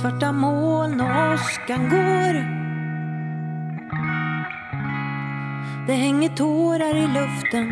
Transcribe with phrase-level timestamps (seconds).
[0.00, 2.34] Svarta moln och åskan går
[5.86, 7.68] Det hänger tårar i luften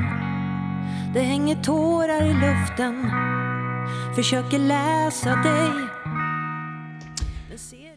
[1.15, 3.11] Det hänger tårar i luften
[4.17, 5.71] Försöker läsa dig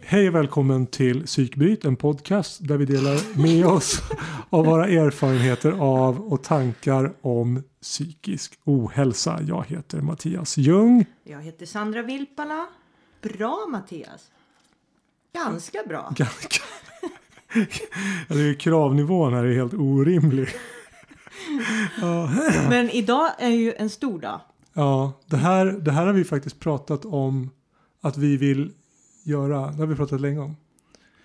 [0.02, 4.02] Hej och välkommen till Psykbryt, en podcast där vi delar med oss
[4.50, 9.40] av våra erfarenheter av och tankar om psykisk ohälsa.
[9.48, 11.06] Jag heter Mattias Ljung.
[11.24, 12.68] Jag heter Sandra Vilpala.
[13.34, 14.32] Bra Mattias.
[15.34, 16.14] Ganska bra.
[16.16, 16.64] Ganska.
[18.28, 20.48] det är kravnivån här är helt orimlig.
[22.70, 24.40] Men idag är ju en stor dag.
[24.74, 27.50] Ja, det här, det här har vi faktiskt pratat om
[28.02, 28.72] att vi vill
[29.24, 29.72] göra.
[29.72, 30.56] Det har vi pratat länge om.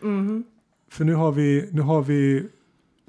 [0.02, 0.44] Mm.
[0.88, 2.48] För nu har vi, nu har vi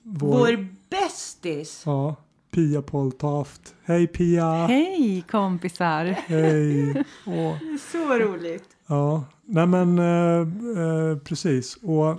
[0.03, 1.83] vår, vår bästis.
[1.85, 2.15] Ja,
[2.51, 3.75] Pia Poltaft.
[3.83, 4.65] Hej Pia!
[4.65, 6.05] Hej kompisar!
[6.05, 7.03] Hej!
[7.25, 7.57] Åh.
[7.91, 8.69] Så roligt!
[8.91, 10.47] Ja, nej men eh,
[10.83, 11.75] eh, precis.
[11.75, 12.17] Och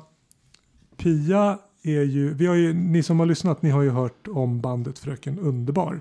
[0.97, 4.61] Pia är ju, vi har ju, ni som har lyssnat, ni har ju hört om
[4.61, 6.01] bandet Fröken Underbar.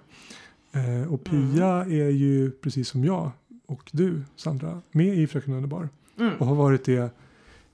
[0.72, 2.02] Eh, och Pia mm.
[2.02, 3.32] är ju precis som jag
[3.66, 5.90] och du Sandra med i Fröken Underbar.
[6.20, 6.34] Mm.
[6.38, 7.16] Och har varit det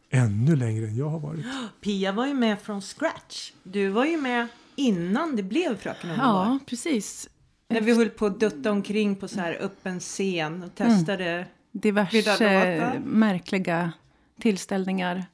[0.09, 1.45] ännu längre än jag har varit.
[1.81, 3.51] Pia var ju med från scratch.
[3.63, 6.45] Du var ju med innan det blev Fröken Underbar.
[6.45, 7.29] Ja, precis.
[7.69, 11.47] När vi höll på att dutta omkring på så här öppen scen och testade mm.
[11.81, 13.91] Diverse märkliga
[14.39, 15.25] tillställningar.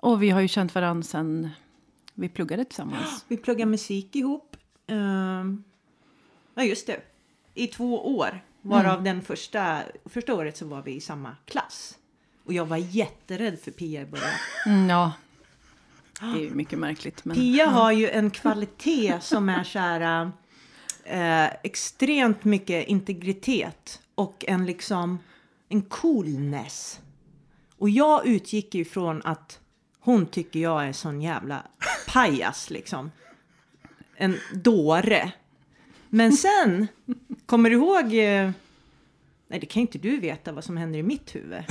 [0.00, 1.50] Och vi har ju känt varandra sen
[2.14, 3.24] vi pluggade tillsammans.
[3.28, 4.56] Vi pluggade musik ihop.
[4.86, 5.64] Um,
[6.54, 7.00] ja, just det.
[7.54, 8.40] I två år.
[8.62, 9.04] Varav mm.
[9.04, 11.98] den första, första året så var vi i samma klass.
[12.44, 14.30] Och jag var jätterädd för Pia i början.
[14.66, 15.12] Mm, ja,
[16.20, 17.24] det är ju mycket märkligt.
[17.24, 17.70] Men, Pia ja.
[17.70, 20.30] har ju en kvalitet som är så här
[21.04, 25.18] eh, extremt mycket integritet och en liksom
[25.68, 27.00] en coolness.
[27.78, 29.60] Och jag utgick ju från att
[30.00, 31.62] hon tycker jag är sån jävla
[32.08, 33.10] pajas liksom.
[34.16, 35.32] En dåre.
[36.08, 36.86] Men sen,
[37.46, 38.50] kommer du ihåg eh,
[39.48, 41.62] Nej, det kan inte du veta vad som händer i mitt huvud.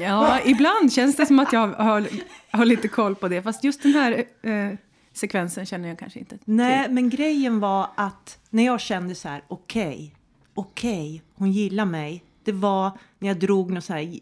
[0.00, 2.08] Ja, ibland känns det som att jag har,
[2.50, 3.42] har lite koll på det.
[3.42, 4.78] Fast just den här eh,
[5.12, 6.54] sekvensen känner jag kanske inte till.
[6.54, 10.10] Nej, men grejen var att när jag kände så här, okej, okay,
[10.54, 12.24] okej, okay, hon gillar mig.
[12.44, 14.18] Det var när jag drog något så här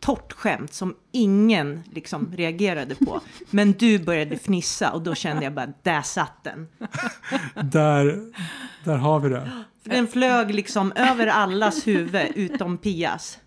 [0.00, 3.20] torrt skämt som ingen liksom reagerade på.
[3.50, 6.68] Men du började fnissa och då kände jag bara, där satt den.
[7.54, 8.32] där,
[8.84, 9.50] där har vi det.
[9.84, 13.38] Den flög liksom över allas huvud utom Pias.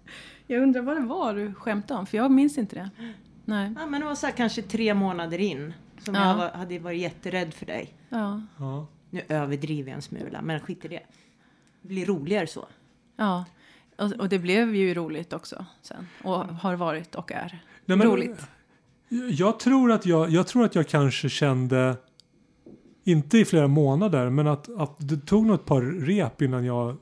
[0.47, 2.89] Jag undrar vad det var du skämtade om, för jag minns inte det.
[3.45, 3.73] Nej.
[3.79, 6.27] Ja, men det var så här, kanske tre månader in som ja.
[6.27, 7.93] jag var, hade varit jätterädd för dig.
[8.09, 8.41] Ja.
[8.57, 8.87] ja.
[9.09, 11.01] Nu överdriver jag en smula, men skit i det.
[11.81, 12.67] Det blir roligare så.
[13.15, 13.45] Ja,
[14.01, 16.07] och, och det blev ju roligt också sen.
[16.23, 18.41] Och har varit och är Nej, men, roligt.
[19.31, 21.95] Jag tror, att jag, jag tror att jag kanske kände
[23.03, 26.97] inte i flera månader, men att, att det tog nog ett par rep innan jag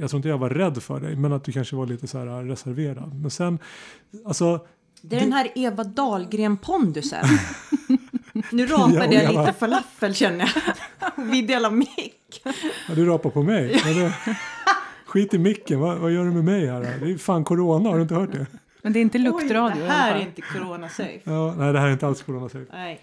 [0.00, 2.18] jag tror inte jag var rädd för dig, men att du kanske var lite så
[2.18, 3.14] här reserverad.
[3.14, 3.58] Men sen,
[4.26, 4.66] alltså.
[5.00, 5.26] Det är det...
[5.26, 7.24] den här Eva Dahlgren-pondusen.
[8.52, 11.24] nu rapade jag lite falafel känner jag.
[11.30, 12.42] Vi delar mick.
[12.88, 13.82] Ja, du rapar på mig.
[15.14, 16.80] Skit i micken, vad, vad, gör du med mig här?
[16.80, 18.46] Det är fan corona, har du inte hört det?
[18.82, 21.20] Men det är inte luktradio Oj, det här är inte corona-safe.
[21.24, 22.66] Ja, nej, det här är inte alls corona-safe.
[22.72, 23.00] Nej.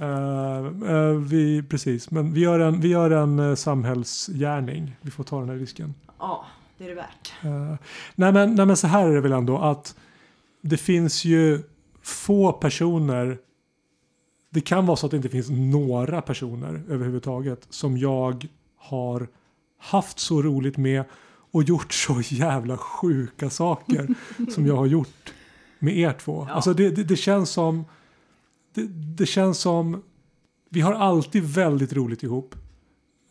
[0.00, 4.96] Uh, uh, vi, precis, men vi gör en, vi gör en uh, samhällsgärning.
[5.00, 5.94] Vi får ta den här risken.
[6.18, 6.46] Ja,
[6.78, 7.32] det är det värt.
[8.14, 9.96] nej, men, nej men så här är det väl ändå att
[10.60, 11.62] det finns ju
[12.02, 13.38] få personer
[14.50, 19.28] det kan vara så att det inte finns några personer överhuvudtaget som jag har
[19.78, 21.04] haft så roligt med
[21.50, 24.14] och gjort så jävla sjuka saker
[24.50, 25.32] som jag har gjort
[25.78, 26.46] med er två.
[26.48, 26.54] Ja.
[26.54, 27.84] Alltså det, det, det känns som
[28.74, 28.86] det,
[29.16, 30.02] det, känns som
[30.68, 32.54] vi har alltid väldigt roligt ihop.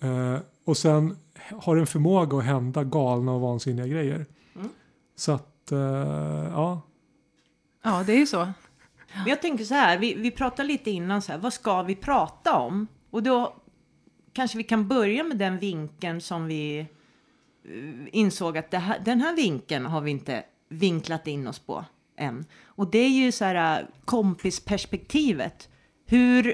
[0.02, 1.18] Eh, och sen
[1.52, 4.26] har en förmåga att hända galna och vansinniga grejer.
[4.56, 4.70] Mm.
[5.16, 5.80] Så att, eh,
[6.52, 6.82] ja.
[7.84, 8.48] Ja, det är ju så.
[9.14, 11.96] Men jag tänker så här, vi, vi pratade lite innan så här, vad ska vi
[11.96, 12.88] prata om?
[13.10, 13.56] Och då
[14.34, 16.88] kanske vi kan börja med den vinkeln som vi
[17.68, 21.86] Eh, insåg att här, den här vinkeln har vi inte vinklat in oss på
[22.18, 22.46] än.
[22.66, 25.70] Och det är ju så här eh, kompisperspektivet.
[26.06, 26.54] Hur,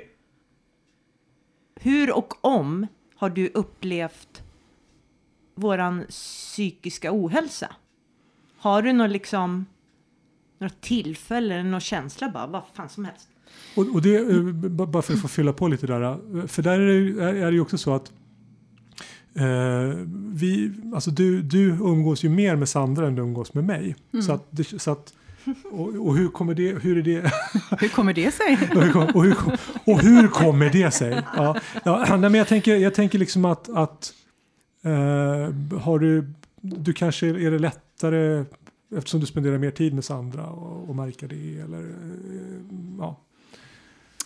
[1.75, 4.43] hur och om har du upplevt
[5.55, 7.75] våran psykiska ohälsa?
[8.57, 9.65] Har du någon liksom
[10.59, 13.29] några tillfällen, någon känsla bara, vad fan som helst?
[13.75, 17.01] Och, och det, eh, bara för att få fylla på lite där, för där är
[17.01, 18.11] det, är det ju också så att
[19.35, 19.97] Eh,
[20.33, 23.95] vi, alltså du, du umgås ju mer med Sandra än du umgås med mig.
[24.13, 24.23] Mm.
[24.23, 25.13] Så, att, så att
[25.71, 27.31] Och, och hur kommer det, hur är det?
[27.79, 28.53] Hur kommer det sig?
[28.75, 29.35] och, hur, och, hur,
[29.85, 31.21] och hur kommer det sig?
[31.35, 34.13] Ja, ja, nej, men jag tänker, jag tänker liksom att, att
[34.81, 38.45] eh, har du, du kanske är det lättare
[38.97, 42.61] eftersom du spenderar mer tid med Sandra och, och märka det eller eh,
[42.99, 43.19] ja.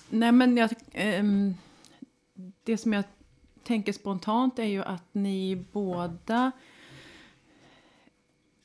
[0.09, 1.53] Nej men jag, ehm,
[2.63, 3.03] det som jag
[3.67, 6.51] tänker spontant är ju att ni båda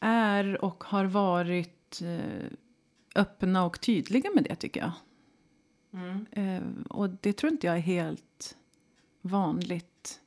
[0.00, 2.50] är och har varit eh,
[3.14, 4.93] öppna och tydliga med det tycker jag.
[5.93, 6.26] Mm.
[6.32, 8.56] Eh, och det tror inte jag är helt
[9.20, 10.20] vanligt.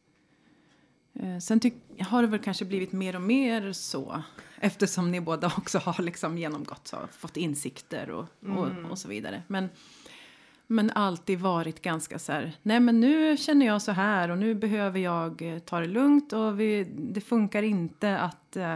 [1.13, 1.61] Eh, sen
[1.99, 4.23] har det väl kanske blivit mer och mer så
[4.59, 8.25] eftersom ni båda också har liksom genomgått så, fått insikter och,
[8.57, 9.43] och, och så vidare.
[9.47, 9.69] Men,
[10.67, 14.55] men alltid varit ganska så här, nej men nu känner jag så här och nu
[14.55, 18.75] behöver jag eh, ta det lugnt och vi, det funkar inte att eh,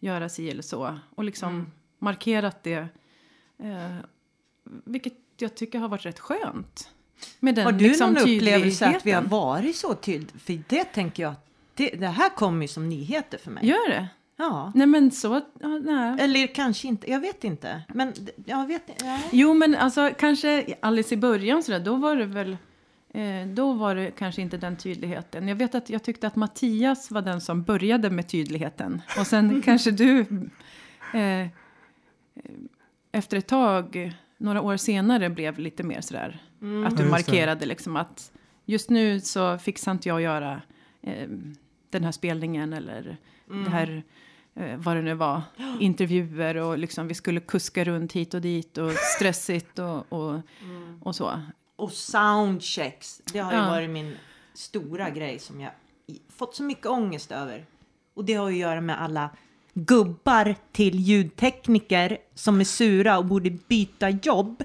[0.00, 0.98] göra si eller så.
[1.14, 2.88] Och liksom markerat det,
[3.58, 3.96] eh,
[4.64, 6.90] vilket jag tycker har varit rätt skönt.
[7.40, 10.38] Med den Har du liksom, någon upplevelse att vi har varit så tydliga?
[10.38, 11.34] För det tänker jag,
[11.74, 13.66] det, det här kommer ju som nyheter för mig.
[13.66, 14.08] Gör det?
[14.40, 14.72] Ja.
[14.74, 16.16] Nej men så, ja, nej.
[16.20, 17.82] Eller kanske inte, jag vet inte.
[17.88, 18.12] Men
[18.44, 19.04] jag vet inte.
[19.04, 19.28] nej.
[19.32, 22.56] Jo, men alltså kanske alldeles i början så där, då var det väl
[23.14, 25.48] eh, då var det kanske inte den tydligheten.
[25.48, 29.02] Jag vet att jag tyckte att Mattias var den som började med tydligheten.
[29.18, 30.20] Och sen kanske du
[31.14, 31.46] eh,
[33.12, 36.28] efter ett tag, några år senare, blev lite mer sådär.
[36.28, 38.32] Att Ja, just du markerade liksom att
[38.64, 40.62] just nu så fixar inte jag göra
[41.02, 41.28] eh,
[41.90, 43.16] den här spelningen eller
[43.64, 44.02] det här
[44.78, 45.42] vad det nu var,
[45.80, 50.40] intervjuer och liksom vi skulle kuska runt hit och dit och stressigt och, och,
[51.02, 51.40] och så.
[51.76, 53.68] Och soundchecks, det har ju Ja.
[53.68, 54.14] varit min
[54.54, 55.72] stora grej som jag
[56.36, 57.66] fått så mycket ångest över.
[58.14, 59.30] Och det har ju att göra med alla
[59.74, 64.62] gubbar till ljudtekniker som är sura och borde byta jobb.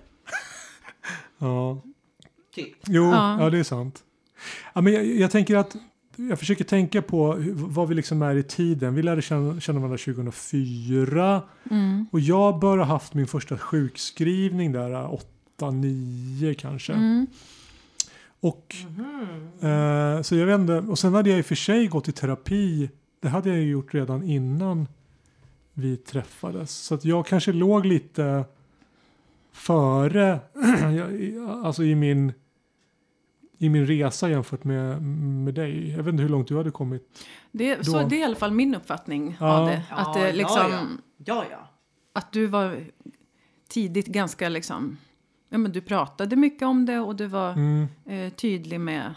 [1.38, 1.82] ja.
[2.56, 2.78] Typ.
[2.88, 3.42] Jo, ja.
[3.44, 3.50] Ja.
[3.50, 4.04] det är sant.
[4.74, 5.76] Ja, men jag, jag tänker att
[6.16, 8.96] jag försöker tänka på vad vi liksom är i tiden.
[8.96, 11.42] Vi lärde känna, känna varandra 2004
[11.72, 12.06] Mm.
[12.12, 15.20] och jag bör ha haft min första sjukskrivning där
[15.60, 16.94] 8-9 kanske.
[16.94, 17.28] Mm.
[18.40, 18.76] Och
[19.68, 22.90] eh, så jag inte, och sen hade jag i och för sig gått i terapi.
[23.20, 24.88] Det hade jag ju gjort redan innan
[25.74, 26.72] vi träffades.
[26.72, 28.46] Så att jag kanske låg lite
[29.52, 30.40] före,
[31.64, 32.34] alltså i min,
[33.58, 35.90] i min resa jämfört med, med dig.
[35.90, 37.24] Jag vet inte hur långt du hade kommit.
[37.52, 38.08] Det, så Då.
[38.08, 39.60] det är i alla fall min uppfattning Ja.
[39.60, 39.82] av det.
[39.90, 40.86] Att, det liksom, ja, ja.
[41.26, 41.70] ja, ja.
[42.14, 42.80] att du var
[43.70, 44.98] tidigt ganska liksom,
[45.50, 47.88] ja men du pratade mycket om det och du var Mm.
[48.06, 49.14] eh, tydlig med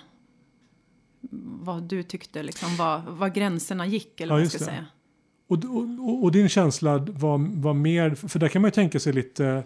[1.60, 4.64] vad du tyckte liksom var, var gränserna gick eller Ja, vad ska det.
[4.64, 4.86] säga.
[5.48, 9.12] Och, och, och din känsla var, var mer, för där kan man ju tänka sig
[9.12, 9.62] lite,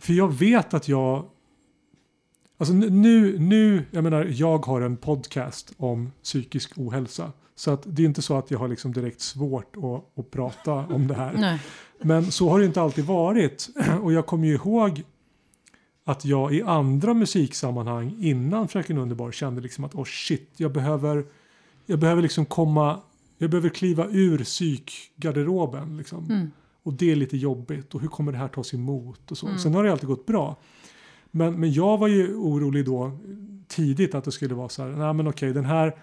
[0.00, 1.24] för jag vet att jag,
[2.58, 7.32] alltså nu, nu, jag menar jag har en podcast om psykisk ohälsa.
[7.54, 10.72] Så att det är inte så att jag har liksom direkt svårt att, att prata
[10.72, 11.32] om det här.
[11.32, 11.60] Nej.
[12.02, 13.68] Men så har det inte alltid varit.
[14.02, 15.02] Och jag kommer ju ihåg
[16.04, 21.24] att jag i andra musiksammanhang innan Fröken Underbar kände liksom att oh shit, jag behöver,
[21.86, 23.00] jag behöver liksom komma,
[23.38, 25.96] jag behöver kliva ur psykgarderoben.
[25.96, 26.24] Liksom.
[26.24, 26.50] Mm.
[26.82, 29.46] Och det är lite jobbigt och hur kommer det här tas emot och så.
[29.46, 29.58] Mm.
[29.58, 30.56] Sen har det alltid gått bra.
[31.34, 33.18] Men, men jag var ju orolig då
[33.68, 35.96] tidigt att det skulle vara så här, nej men okej den här,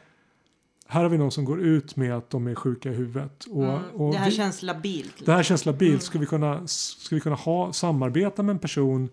[0.88, 3.46] här har vi någon som går ut med att de är sjuka i huvudet.
[3.46, 3.82] Och, Mm.
[3.94, 5.26] och det här vi- känns labilt.
[5.26, 5.90] det här känns labilt.
[5.92, 6.00] Mm.
[6.02, 9.10] Ska vi kunna, ska vi kunna ha, samarbeta med en person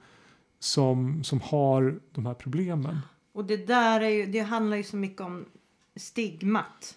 [0.59, 2.99] som, som har de här problemen?
[3.33, 5.45] Och det där är ju, det handlar ju så mycket om
[5.97, 6.95] stigmat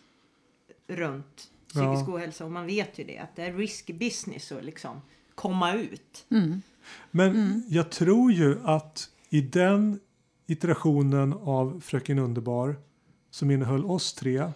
[0.87, 1.35] runt
[1.67, 2.13] psykisk Ja.
[2.13, 5.01] ohälsa och man vet ju det att det är risky business att liksom
[5.35, 6.25] komma ut.
[6.31, 6.61] Mm.
[7.11, 9.99] Men jag tror ju att i den
[10.47, 12.75] iterationen av Fröken Underbar
[13.31, 14.51] som innehöll oss tre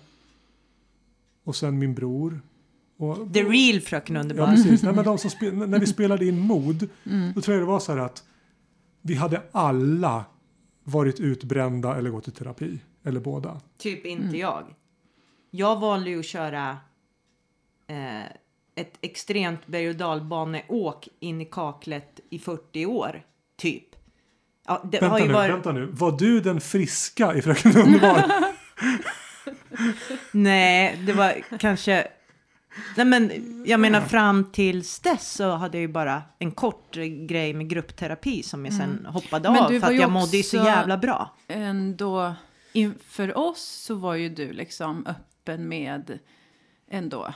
[1.43, 2.41] och sen min bror.
[2.97, 4.47] Och, The real Fröken Ja, Underbar.
[4.47, 4.83] precis.
[4.83, 7.33] Nej, men de som spe, när vi spelade in Mod, Mm.
[7.35, 8.23] då tror jag det var så här att
[9.01, 10.25] vi hade alla
[10.83, 12.79] varit utbrända eller gått i terapi.
[13.03, 13.61] Eller båda.
[13.77, 14.63] Typ inte jag.
[15.51, 16.77] Jag valde ju att köra
[17.87, 18.23] eh,
[18.75, 23.23] ett extremt berg och dalbaneåk in i kaklet i 40 år.
[23.57, 23.83] Typ.
[24.67, 25.51] Ja, det har Vänta ju nu, varit...
[25.51, 25.85] vänta nu.
[25.85, 28.23] Var du den friska i Fröken Underbar?
[30.31, 32.07] Nej, det var kanske...
[32.97, 33.31] Nej, men
[33.65, 36.95] jag menar fram tills dess så hade jag ju bara en kort
[37.27, 40.37] grej med gruppterapi som jag sen hoppade Men av du för var att jag mådde
[40.37, 41.35] ju så jävla bra.
[41.47, 42.33] Ändå,
[42.73, 46.19] inför oss så var ju du liksom öppen med
[46.89, 47.33] ändå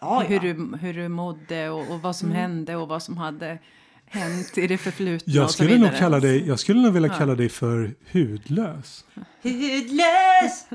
[0.00, 0.40] Ja, hur, ja.
[0.54, 3.58] du, hur du mådde och, och vad som hände och vad som hade
[4.06, 7.18] hänt i det förflutna Jag skulle nog kalla dig, jag skulle nog vilja Ja.
[7.18, 9.04] kalla dig för hudlös.
[9.42, 10.66] Hudlös!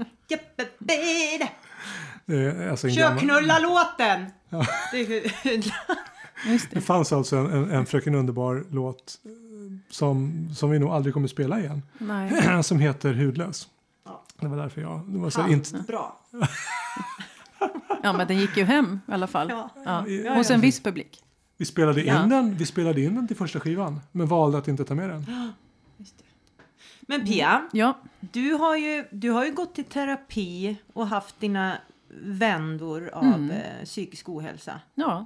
[2.28, 4.26] Eh, Alltså en gammal, Körknulla-låten!
[4.92, 5.32] Det
[6.72, 9.32] det fanns alltså en, en, en Fröken Underbar-låt eh,
[9.90, 11.82] som, som vi nog aldrig kommer spela igen.
[11.98, 12.64] Nej.
[12.64, 13.68] som heter Hudlös.
[14.06, 14.24] Ja.
[14.40, 15.02] Det var därför jag...
[15.08, 16.20] Det var så Fan, inte, Bra.
[18.04, 19.50] Ja, men den gick ju hem i alla fall.
[19.50, 19.70] Ja.
[19.86, 20.08] Ja.
[20.08, 21.24] Ja, Hos en viss publik.
[21.58, 22.20] vi, spelade in Ja.
[22.30, 25.26] den, vi spelade in den till första skivan, men valde att inte ta med den.
[27.02, 31.78] Men Pia, Ja, du har, ju, du har ju gått i terapi och haft dina
[32.22, 33.50] vändor av Mm.
[33.52, 34.80] eh, psykisk ohälsa.
[34.96, 35.26] ja.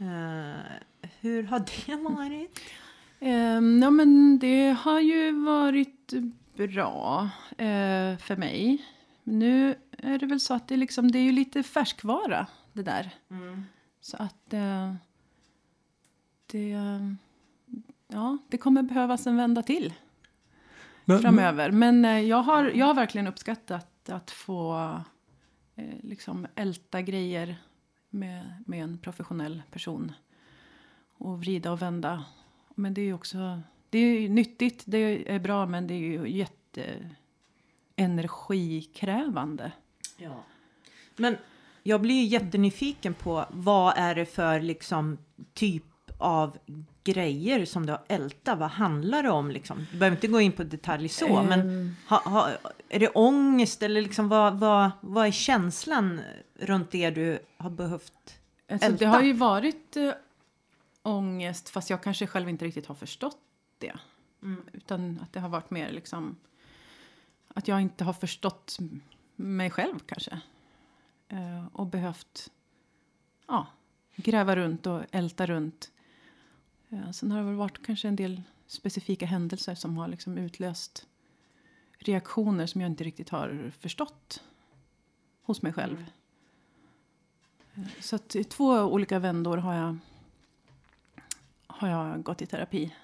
[0.00, 0.60] Eh,
[1.20, 2.60] hur har det varit?
[3.20, 6.12] Ehm, ja, men det har ju varit
[6.56, 8.84] bra eh, för mig.
[9.24, 13.14] Nu är det väl så att det, liksom, det är ju lite färskvara det där.
[14.00, 14.94] Så att eh,
[16.46, 16.76] det,
[18.08, 19.94] ja, det kommer behövas en vända till
[21.04, 21.70] Men, framöver.
[21.70, 24.76] Men eh, jag, har, jag har verkligen uppskattat att få
[25.76, 27.56] eh, liksom älta grejer
[28.10, 30.12] med, med en professionell person.
[31.12, 32.24] Och vrida och vända.
[32.74, 35.98] Men det är ju också det är ju nyttigt, det är bra men det är
[35.98, 37.10] ju jätte
[37.96, 39.72] energikrävande.
[40.18, 40.44] Ja.
[41.16, 41.36] Men
[41.82, 45.18] jag blir ju jättenyfiken på vad är det för liksom
[45.54, 45.84] typ
[46.18, 46.58] av
[47.04, 48.58] grejer som du har ältat?
[48.58, 49.86] Vad handlar det om liksom?
[49.92, 51.96] Du behöver inte gå in på detalj så, men Ehm.
[52.08, 52.50] ha, ha,
[52.88, 56.20] är det ångest eller liksom vad, vad, vad är känslan
[56.60, 58.12] runt det du har behövt?
[58.70, 59.08] Alltså, det Älta.
[59.08, 60.10] har ju varit eh,
[61.02, 63.38] ångest fast jag kanske själv inte riktigt har förstått
[63.78, 63.92] det.
[64.42, 64.62] Mm.
[64.72, 66.36] Utan att det har varit mer liksom
[67.54, 68.78] att jag inte har förstått
[69.38, 70.40] mig själv kanske.
[71.28, 72.50] Eh, och behövt
[73.46, 73.66] ja,
[74.16, 75.92] gräva runt och älta runt.
[76.88, 81.06] Eh, sen har det väl varit kanske en del specifika händelser som har liksom utlöst
[81.98, 84.42] reaktioner som jag inte riktigt har förstått
[85.42, 86.10] hos mig själv.
[87.74, 89.98] Eh, så att i två olika vändor har jag,
[91.66, 92.94] har jag gått i terapi.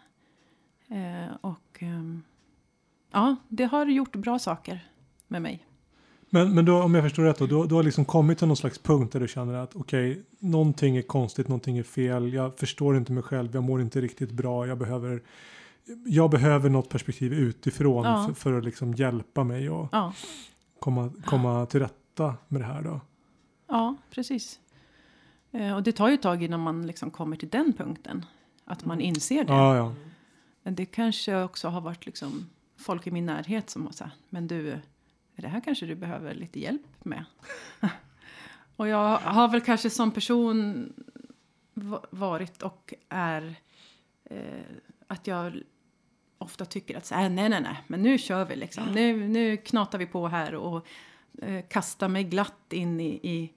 [0.89, 2.03] Eh, och eh,
[3.11, 4.89] ja, det har gjort bra saker
[5.29, 5.65] med mig
[6.35, 8.57] men, men då, om jag förstår rätt då, du, du har liksom kommit till någon
[8.57, 12.97] slags punkt där du känner att okej, någonting är konstigt, någonting är fel, jag förstår
[12.97, 15.23] inte mig själv, jag mår inte riktigt bra, jag behöver
[16.07, 18.25] jag behöver något perspektiv utifrån Ja.
[18.27, 20.13] för, för att liksom hjälpa mig och Ja,
[20.79, 23.01] komma, komma till rätta med det här då.
[23.69, 24.61] ja precis.
[25.53, 28.25] Eh, och det tar ju ett tag innan man liksom kommer till den punkten.
[28.65, 29.53] Att man inser det.
[29.53, 29.95] Ja, ja.
[30.63, 34.47] Men det kanske också har varit liksom folk i min närhet som har sagt, men
[34.47, 34.79] du,
[35.43, 37.25] det här kanske du behöver lite hjälp med.
[38.77, 40.93] och jag har väl kanske som person
[41.75, 43.55] va- varit och är
[44.25, 44.39] eh,
[45.07, 45.63] att jag
[46.39, 48.85] ofta tycker att så här, nej, nej, nej, men nu kör vi liksom.
[48.93, 50.87] Nu, nu knatar vi på här och
[51.43, 53.53] eh, kastar mig glatt in i, i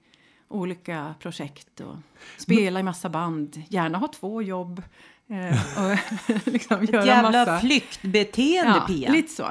[0.48, 1.96] olika projekt och
[2.38, 3.62] spela i massa band.
[3.68, 4.82] Gärna ha två jobb.
[5.30, 5.98] Eh, och
[6.52, 7.58] liksom Ett göra jävla massa...
[7.60, 9.12] flyktbeteende Ja, Pia.
[9.12, 9.48] lite så.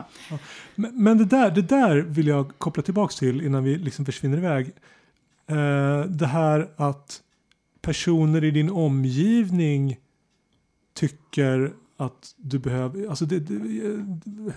[0.76, 4.38] Men, men det, där, det där vill jag koppla tillbaks till innan vi liksom försvinner
[4.38, 4.68] iväg.
[5.48, 7.22] Eh, det här att
[7.82, 9.98] personer i din omgivning
[10.94, 13.54] tycker att du behöver, alltså det, det,
[13.88, 14.54] eh,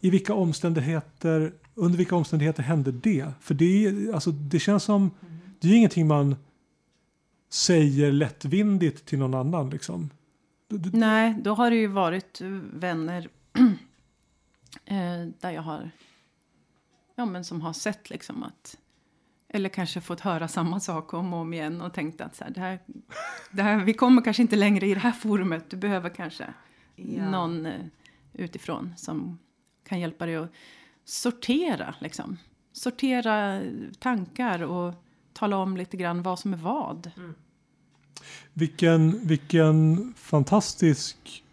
[0.00, 3.26] i vilka omständigheter, under vilka omständigheter händer det?
[3.40, 5.10] För det, är- alltså, det känns som,
[5.60, 6.36] det är ju ingenting man
[7.52, 10.10] säger lättvindigt till någon annan liksom.
[10.92, 12.40] Nej, då har det ju varit
[12.72, 13.28] vänner
[14.84, 15.90] eh, där jag har...
[17.14, 18.78] Ja, men som har sett liksom att...
[19.48, 22.50] Eller kanske fått höra samma sak om och om igen och tänkt att så här,
[22.50, 22.78] det här,
[23.50, 25.70] det här, vi kommer kanske inte längre i det här forumet.
[25.70, 26.54] Du behöver kanske
[26.96, 27.30] Ja.
[27.30, 27.84] någon eh,
[28.32, 29.38] utifrån som
[29.84, 30.52] kan hjälpa dig att
[31.04, 31.94] sortera.
[32.00, 32.36] Liksom.
[32.72, 33.62] Sortera
[33.98, 34.94] tankar och
[35.32, 37.10] tala om lite grann vad som är vad.
[38.52, 41.44] Vilken, vilken fantastisk,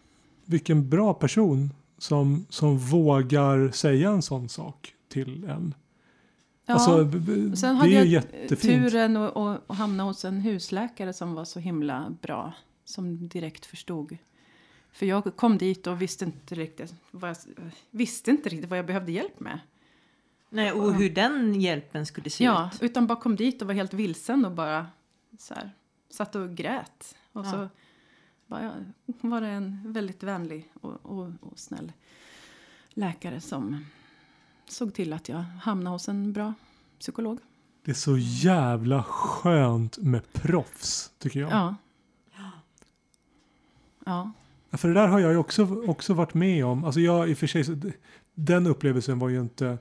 [0.45, 5.73] vilken bra person som, som vågar säga en sån sak till en.
[6.65, 6.73] Ja.
[6.73, 7.11] Alltså,
[7.55, 8.59] Sen det hade är jag jättefint.
[8.91, 12.53] turen att att- hamna hos en husläkare som var så himla bra.
[12.85, 14.17] Som direkt förstod.
[14.91, 17.37] För jag kom dit och visste inte riktigt vad jag,
[17.91, 19.59] visste inte riktigt vad jag behövde hjälp med.
[20.49, 22.83] Nej, och hur den hjälpen skulle se Ja, ut.
[22.83, 24.87] utan bara kom dit och var helt vilsen och bara
[25.39, 25.71] så här,
[26.15, 27.15] satt och grät.
[27.33, 27.51] Och Ja.
[27.51, 27.69] så
[28.47, 28.73] bara,
[29.05, 31.91] var det en väldigt vänlig och, och, och snäll
[32.89, 33.85] läkare som
[34.67, 36.53] såg till att jag hamnade hos en bra
[36.99, 37.39] psykolog.
[37.83, 41.51] Det är så jävla skönt med proffs, tycker jag.
[41.51, 41.75] Ja.
[44.05, 44.31] Ja.
[44.69, 46.83] Ja, För det där har jag ju också, också varit med om.
[46.83, 47.93] Alltså jag i och för sig,
[48.33, 49.77] den upplevelsen var ju inte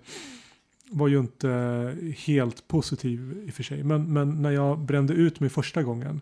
[0.91, 3.85] var ju inte helt positiv i och för sig.
[3.85, 6.21] Men, men när jag brände ut mig första gången.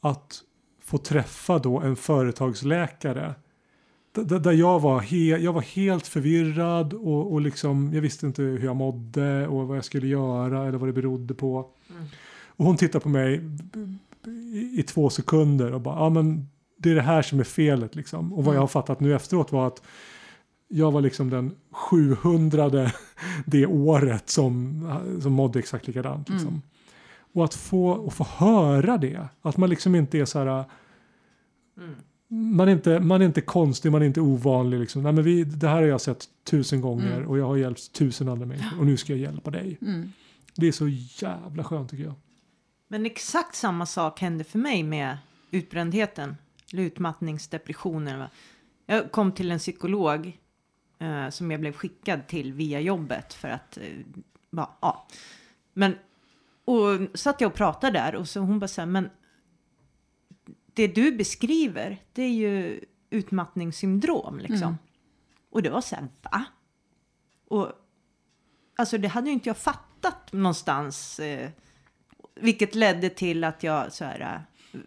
[0.00, 0.42] Att
[0.80, 3.34] få träffa då en företagsläkare.
[4.12, 8.64] Där jag var, he, jag var helt förvirrad och, och liksom, jag visste inte hur
[8.64, 11.70] jag mådde och vad jag skulle göra eller vad det berodde på.
[12.46, 13.40] Och hon tittar på mig
[14.26, 17.94] i, i två sekunder och bara, ja men det är det här som är felet
[17.94, 18.32] liksom.
[18.32, 19.82] Och vad jag har fattat nu efteråt var att
[20.68, 22.90] jag var liksom den 700
[23.46, 24.84] det året som,
[25.22, 26.28] som mådde exakt likadant.
[26.28, 26.62] Liksom.
[27.32, 30.64] Och att få, att få höra det, att man liksom inte är så här
[32.28, 34.80] man är, inte, man är inte konstig, man är inte ovanlig.
[34.80, 35.02] Liksom.
[35.02, 38.28] Nej, men vi, det här har jag sett tusen gånger och jag har hjälpt tusen
[38.28, 39.78] andra människor och nu ska jag hjälpa dig.
[39.80, 40.12] Mm.
[40.54, 40.88] Det är så
[41.22, 42.14] jävla skönt tycker jag.
[42.88, 45.18] Men exakt samma sak hände för mig med
[45.50, 46.36] utbrändheten.
[46.72, 48.28] Eller utmattningsdepressionen.
[48.86, 50.38] Jag kom till en psykolog
[50.98, 53.98] eh, som jag blev skickad till via jobbet för att, eh,
[54.50, 55.08] va, ja.
[55.72, 55.94] Men,
[56.64, 59.10] och satt jag och pratade där och så hon bara så här, men
[60.74, 64.62] det du beskriver, det är ju utmattningssyndrom liksom.
[64.62, 64.76] Mm.
[65.50, 66.44] Och det var så här, va?
[67.48, 67.72] Och
[68.76, 71.20] alltså det hade ju inte jag fattat någonstans.
[71.20, 71.50] Eh,
[72.34, 74.80] vilket ledde till att jag så här, eh,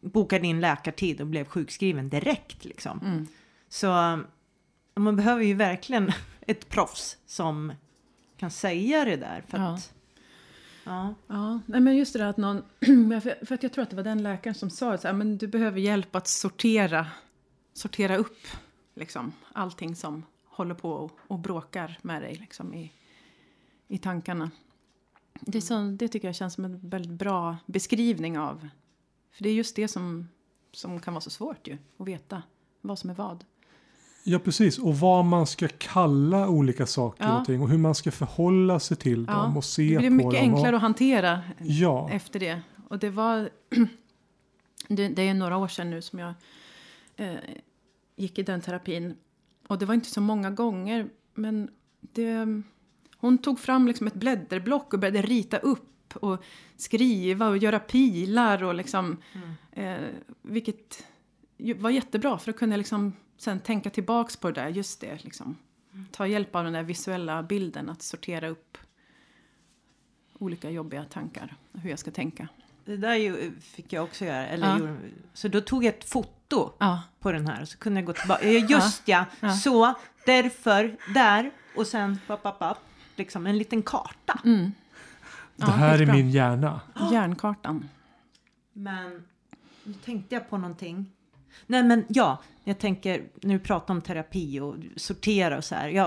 [0.00, 2.64] bokade in läkartid och blev sjukskriven direkt.
[2.64, 3.00] Liksom.
[3.00, 3.26] Mm.
[3.68, 4.18] Så eh,
[4.94, 7.72] man behöver ju verkligen ett proffs som
[8.36, 9.44] kan säga det där.
[9.48, 9.74] För Ja.
[9.74, 9.94] att,
[10.84, 11.14] ja.
[11.26, 12.62] Ja, nej, men just det där att någon...
[13.20, 15.80] för att jag tror att det var den läkaren som sa att men du behöver
[15.80, 17.06] hjälp att sortera,
[17.72, 18.38] sortera upp
[18.94, 22.92] liksom, allting som håller på och, och bråkar med dig liksom, i,
[23.88, 24.50] i tankarna.
[25.40, 28.68] Det, är så, det tycker jag känns som en väldigt bra beskrivning av...
[29.30, 30.28] För det är just det som,
[30.72, 32.42] som kan vara så svårt ju, att veta
[32.80, 33.44] vad som är vad.
[34.26, 34.78] Ja, precis.
[34.78, 37.40] Och vad man ska kalla olika saker Ja.
[37.40, 40.14] och ting och hur man ska förhålla sig till dem och se det blir på
[40.14, 40.40] mycket dem.
[40.54, 42.62] enklare och, att hantera Ja, efter det.
[42.88, 43.50] Och det var...
[44.88, 46.34] det, det är några år sedan nu som jag
[47.16, 47.34] eh,
[48.16, 49.14] gick i den terapin.
[49.68, 52.46] Och det var inte så många gånger, men det...
[53.16, 56.42] Hon tog fram liksom ett blädderblock och började rita upp och
[56.76, 59.16] skriva och göra pilar och liksom...
[59.72, 59.96] Eh,
[60.42, 61.04] vilket
[61.76, 63.12] var jättebra för att kunna liksom
[63.44, 65.56] sen tänka tillbaks på det där, just det liksom.
[66.10, 68.78] Ta hjälp av den där visuella bilden att sortera upp
[70.38, 72.48] olika jobbiga tankar hur jag ska tänka.
[72.84, 74.46] Det där ju, fick jag också göra.
[74.46, 74.78] Eller Ja.
[74.78, 74.96] gjorde,
[75.34, 78.12] så då tog jag ett foto Ja, på den här och så kunde jag gå
[78.12, 78.50] tillbaka.
[78.50, 79.52] Ja, Just ja, Ja.
[79.52, 79.94] så,
[80.26, 82.78] därför, där och sen papp, papp, papp,
[83.16, 84.40] liksom en liten karta.
[84.44, 84.72] mm.
[85.56, 86.14] det här är skitbra.
[86.14, 86.80] min hjärna.
[87.12, 87.88] Järnkartan.
[88.72, 89.24] Men
[89.84, 91.10] nu tänkte jag på någonting.
[91.66, 95.88] Nej men ja, jag tänker när du pratar om terapi och sortera och så här.
[95.88, 96.06] Jag,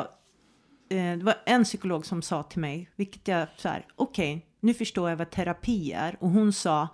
[0.89, 4.73] eh, det var en psykolog som sa till mig, vilket jag så här, okej, nu
[4.73, 6.17] förstår jag vad terapi är.
[6.19, 6.87] Och hon sa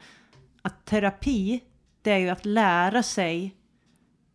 [0.62, 1.64] att terapi,
[2.02, 3.56] det är ju att lära sig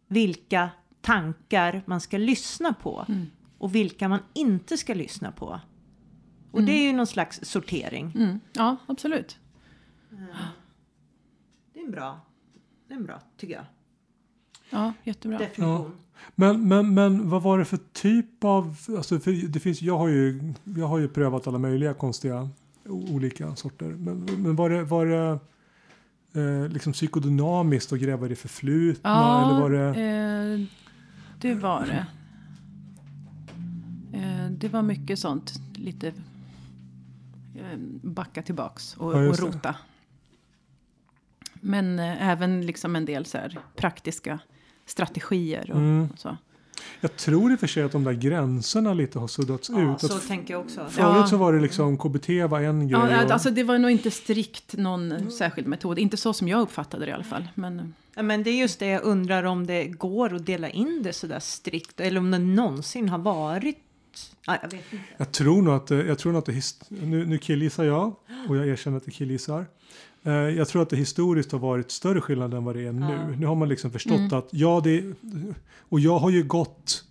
[0.07, 3.07] vilka tankar man ska lyssna på
[3.59, 5.61] och vilka man inte ska lyssna på.
[6.50, 8.12] Och det är ju någon slags sortering.
[8.14, 8.40] Mm.
[8.52, 9.38] Ja, absolut.
[11.72, 12.20] Det är en bra,
[12.88, 13.64] det är en bra tycker jag.
[14.70, 15.38] Ja, jättebra.
[15.38, 15.92] Definition.
[16.35, 20.09] Men, men, men vad var det för typ av, alltså för det finns, jag har
[20.09, 22.48] ju, jag har ju prövat alla möjliga konstiga
[22.88, 23.87] olika sorter.
[23.87, 25.38] Men, men var det, var det
[26.40, 29.11] eh, liksom psykodynamiskt och gräva i det förflutna?
[29.11, 30.66] Ja, eller var det, eh,
[31.40, 32.07] det var det.
[34.18, 35.52] Eh, det var mycket sånt.
[35.74, 36.09] Lite
[37.54, 39.74] eh, backa tillbaks och, Ja, och rota.
[41.61, 44.38] Men eh, även liksom en del så här praktiska
[44.88, 46.09] strategier och, Mm.
[46.12, 46.37] och så.
[47.01, 50.01] jag tror i och för sig att de där gränserna lite har suddats Ja, ut.
[50.01, 50.77] så Att tänker jag också.
[50.77, 51.27] Förut Ja.
[51.27, 53.01] så var det liksom KBT var en grej.
[53.11, 55.98] Ja, och, alltså det var nog inte strikt någon särskild metod.
[55.98, 57.48] Inte så som jag uppfattade det i alla fall.
[57.55, 61.01] Men, Ja, men det är just det jag undrar om det går att dela in
[61.03, 63.79] det sådär strikt eller om det någonsin har varit.
[64.47, 65.05] Ja, jag vet inte.
[65.16, 68.14] Jag tror nog att, det- jag tror nog att det, nu, nu killgissar jag
[68.49, 69.66] och jag erkänner att jag killgissar.
[70.23, 73.07] Eh, jag tror att det historiskt har varit större skillnad än vad det är nu.
[73.12, 73.29] Ja.
[73.38, 75.05] Nu har man liksom förstått att ja, det
[75.79, 77.05] och jag har ju gått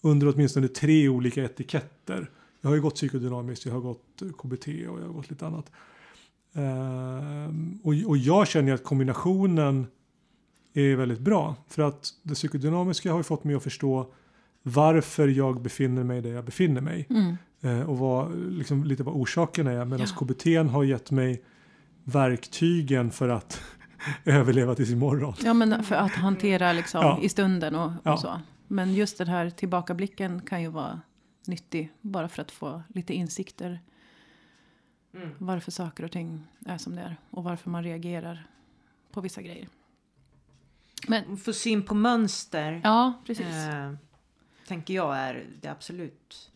[0.00, 2.30] under åtminstone tre olika etiketter.
[2.60, 5.46] Jag har ju gått psykodynamiskt, jag har gått eh, KBT och jag har gått lite
[5.46, 5.70] annat.
[6.54, 9.86] Ehm, och, och jag känner att kombinationen
[10.74, 11.56] är väldigt bra.
[11.68, 14.12] För att det psykodynamiska har ju fått mig att förstå
[14.62, 17.06] varför jag befinner mig där jag befinner mig.
[17.10, 19.84] mm, Eh, och vad, liksom, lite vad orsaken är.
[19.84, 20.26] Medan Ja.
[20.26, 21.42] KBT har gett mig
[22.04, 23.62] verktygen för att
[24.24, 25.34] överleva tills imorgon.
[25.44, 27.18] Ja, men för att hantera liksom Ja.
[27.22, 28.16] i stunden och, och Ja.
[28.16, 28.40] så.
[28.68, 31.00] Men just den här tillbakablicken kan ju vara
[31.46, 31.92] nyttig.
[32.00, 33.80] Bara för att få lite insikter.
[35.14, 35.28] Mm.
[35.38, 37.16] Varför saker och ting är som det är.
[37.30, 38.46] Och varför man reagerar
[39.12, 39.68] på vissa grejer.
[41.08, 42.80] Men Få syn på mönster.
[42.84, 43.46] ja, precis.
[43.46, 43.92] Eh,
[44.70, 46.50] tänker jag är det absolut,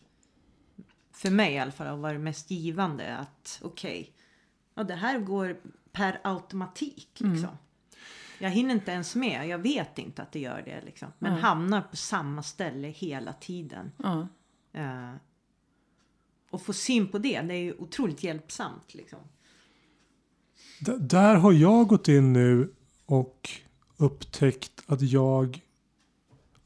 [1.11, 3.17] för mig i alla fall, har varit mest givande.
[3.17, 4.11] Att okej,
[4.75, 5.57] ja, det här går
[5.91, 7.09] per automatik.
[7.17, 7.57] Liksom.
[8.39, 10.81] Jag hinner inte ens med, jag vet inte att det gör det.
[10.85, 11.07] Liksom.
[11.19, 11.43] Men Mm.
[11.43, 13.91] hamnar på samma ställe hela tiden.
[13.97, 14.27] Ja.
[14.73, 15.13] Eh,
[16.49, 18.93] och få syn på det, det är ju otroligt hjälpsamt.
[18.93, 19.19] Liksom.
[20.79, 22.73] D- där har jag gått in nu
[23.05, 23.49] och
[23.97, 25.61] upptäckt att jag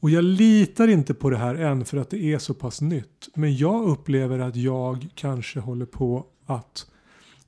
[0.00, 3.28] och jag litar inte på det här än för att det är så pass nytt.
[3.34, 6.86] Men jag upplever att jag kanske håller på att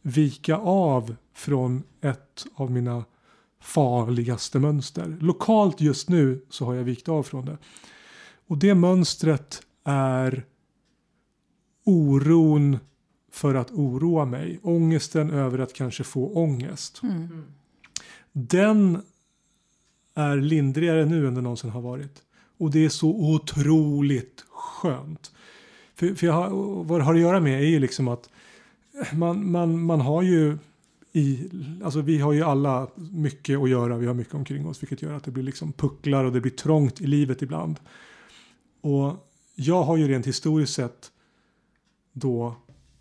[0.02, 3.04] vika av från ett av mina
[3.60, 5.16] farligaste mönster.
[5.20, 7.58] Lokalt just nu så har jag vikt av från det.
[8.46, 10.44] Och det mönstret är
[11.84, 12.78] oron
[13.30, 14.60] för att oroa mig.
[14.62, 17.02] Ångesten över att kanske få ångest.
[17.02, 17.44] Mm.
[18.32, 19.02] Den
[20.14, 22.22] är lindrigare nu än den någonsin har varit.
[22.62, 25.32] Och det är så otroligt skönt.
[25.94, 26.50] För, för jag har,
[26.84, 28.28] vad det har att göra med är ju liksom att
[29.12, 30.58] man, man, man har ju
[31.12, 31.50] i,
[31.84, 35.12] alltså vi har ju alla mycket att göra, vi har mycket omkring oss vilket gör
[35.12, 37.80] att det blir liksom pucklar och det blir trångt i livet ibland.
[38.80, 39.12] Och
[39.54, 41.10] jag har ju rent historiskt sett
[42.12, 42.54] då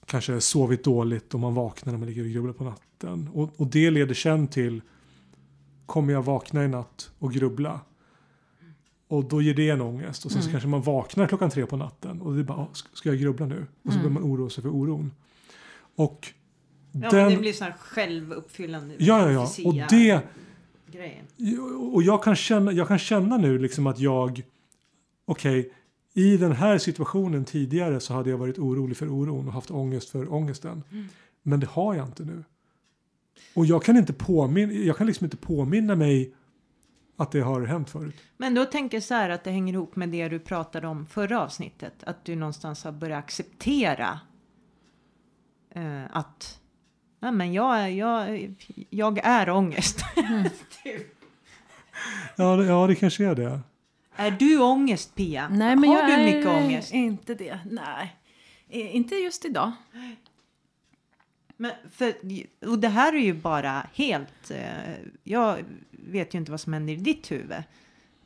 [0.05, 3.29] kanske sovit dåligt och man vaknar när man ligger och grubblar på natten.
[3.33, 4.81] Och, och det leder sen till
[5.85, 7.79] kommer jag vakna i natt och grubbla?
[9.11, 10.51] Och då ger det en ångest och sen så Mm.
[10.51, 13.45] kanske man vaknar klockan tre på natten och det är bara, "Åh, ska jag grubbla
[13.45, 13.65] nu?
[13.83, 14.13] Och så Mm.
[14.13, 15.11] börjar man oroa sig för oron.
[15.95, 16.33] Och
[16.93, 19.65] Ja, den, Det blir sån här självuppfyllande Ja, ja, ja.
[19.65, 20.21] Och det-
[20.91, 21.25] grejen.
[21.93, 24.41] och jag kan känna, jag kan känna nu liksom att jag,
[25.25, 25.71] okej,
[26.13, 30.09] i den här situationen tidigare så hade jag varit orolig för oron och haft ångest
[30.09, 30.83] för ångesten.
[30.91, 31.07] Mm.
[31.43, 32.43] Men det har jag inte nu.
[33.55, 36.33] Och jag kan inte påminna, jag kan liksom inte påminna mig
[37.21, 38.15] att det har hänt förut.
[38.37, 41.05] Men då tänker jag så här att det hänger ihop med det du pratade om
[41.05, 42.03] förra avsnittet.
[42.03, 44.19] Att du någonstans har börjat acceptera
[45.75, 46.61] eh, att
[47.21, 48.55] Nej, men jag, är, jag,
[48.89, 49.99] jag är ångest.
[50.83, 51.17] Typ.
[52.35, 53.59] Ja, det, ja, det kanske är det.
[54.15, 55.49] är du ångest Pia?
[55.49, 56.93] Nej, men har jag du är mycket ångest?
[56.93, 57.59] inte det.
[57.71, 58.15] Nej,
[58.69, 59.71] inte just idag.
[61.61, 62.13] Men för,
[62.65, 64.51] och det här är ju bara helt...
[64.51, 64.93] Eh,
[65.23, 65.57] jag
[65.91, 67.63] vet ju inte vad som händer i ditt huvud.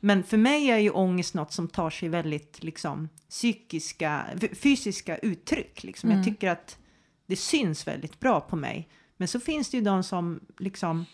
[0.00, 4.26] Men för mig är ju ångest något som tar sig väldigt liksom, psykiska,
[4.62, 5.84] fysiska uttryck.
[5.84, 6.10] Liksom.
[6.10, 6.18] Mm.
[6.18, 6.78] Jag tycker att
[7.26, 8.88] det syns väldigt bra på mig.
[9.16, 11.04] Men så finns det ju de som liksom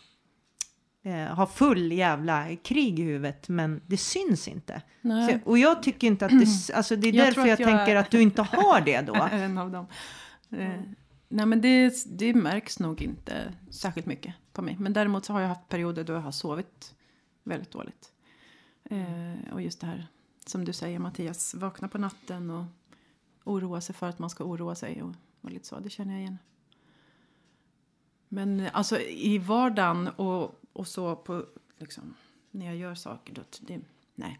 [1.04, 4.82] eh, har full jävla krig i huvudet men det syns inte.
[5.02, 6.74] Så, och jag tycker inte att det...
[6.74, 9.14] Alltså det är Jag därför jag, jag tänker att du inte har det då.
[9.32, 9.86] en av dem.
[10.50, 10.80] Eh,
[11.32, 14.76] nej men det, det märks nog inte särskilt mycket på mig.
[14.80, 16.94] Men däremot så har jag haft perioder då jag har sovit
[17.42, 18.12] väldigt dåligt.
[18.84, 20.06] Eh, och just det här
[20.46, 22.64] som du säger Mattias, vakna på natten och
[23.44, 26.20] oroa sig för att man ska oroa sig och, och lite så, det känner jag
[26.20, 26.38] igen.
[28.28, 31.46] Men eh, alltså i vardagen och, och så på
[31.78, 32.14] liksom
[32.50, 33.80] när jag gör saker då, det,
[34.14, 34.38] nej,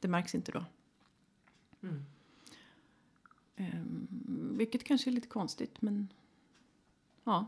[0.00, 0.64] det märks inte då.
[1.82, 2.04] Mm.
[3.56, 4.08] Ehm,
[4.58, 6.08] vilket kanske är lite konstigt, men
[7.30, 7.46] ja.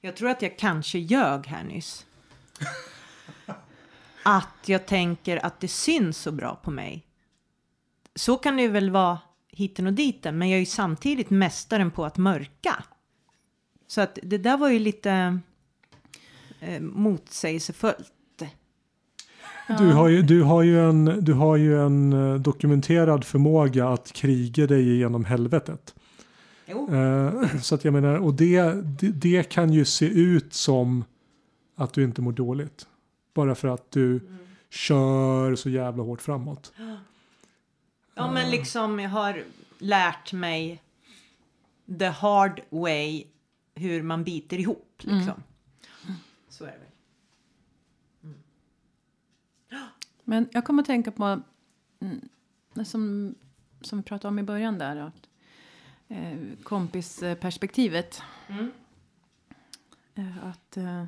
[0.00, 2.06] Jag tror att jag kanske ljög här nyss.
[4.22, 7.04] att jag tänker att det syns så bra på mig.
[8.14, 9.18] Så kan det väl vara
[9.48, 12.84] hiten och diten, men jag är ju samtidigt mästaren på att mörka.
[13.86, 15.38] Så att det där var ju lite
[16.60, 18.12] eh, motsägelsefullt.
[19.78, 24.12] Du har ju, du har ju, en, du har ju en eh, dokumenterad förmåga att
[24.12, 25.94] kriga dig igenom helvetet.
[26.68, 28.62] Eh, så att jag menar, och det,
[29.00, 31.04] det, det kan ju se ut som
[31.74, 32.88] att du inte mår dåligt.
[33.34, 34.20] Bara för att du
[34.70, 36.72] kör så jävla hårt framåt.
[38.14, 39.42] Ja, men liksom jag har
[39.78, 40.82] lärt mig
[41.98, 43.24] the hard way
[43.74, 44.94] hur man biter ihop.
[44.98, 45.42] Liksom.
[46.48, 46.88] Så är det väl.
[50.24, 51.40] Men jag kommer att tänka på,
[52.00, 52.28] mm,
[52.84, 53.34] som,
[53.80, 55.27] som vi pratade om i början där, att,
[56.08, 58.22] eh, kompisperspektivet.
[58.48, 58.70] Mm.
[60.14, 61.04] Eh, att, eh,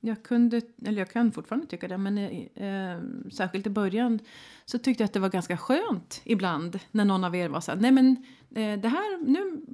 [0.00, 4.18] jag kunde, eller jag kan fortfarande tycka det, men eh, särskilt i början
[4.64, 7.72] så tyckte jag att det var ganska skönt ibland när någon av er var så
[7.72, 9.64] här, nej men eh, det här, nu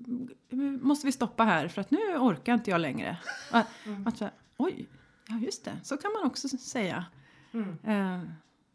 [0.83, 3.19] måste vi stoppa här för att nu orkar inte jag längre.
[3.51, 4.07] Att, mm.
[4.07, 4.23] att
[4.57, 4.89] oj,
[5.29, 7.05] ja just det, så kan man också säga.
[7.53, 7.79] Mm.
[7.85, 8.31] Eh,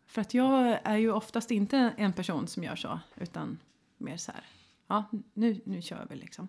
[0.08, 3.58] för att jag är ju oftast inte en person som gör så, utan
[3.98, 4.44] mer så här,
[4.88, 6.48] ja nu, nu kör vi liksom.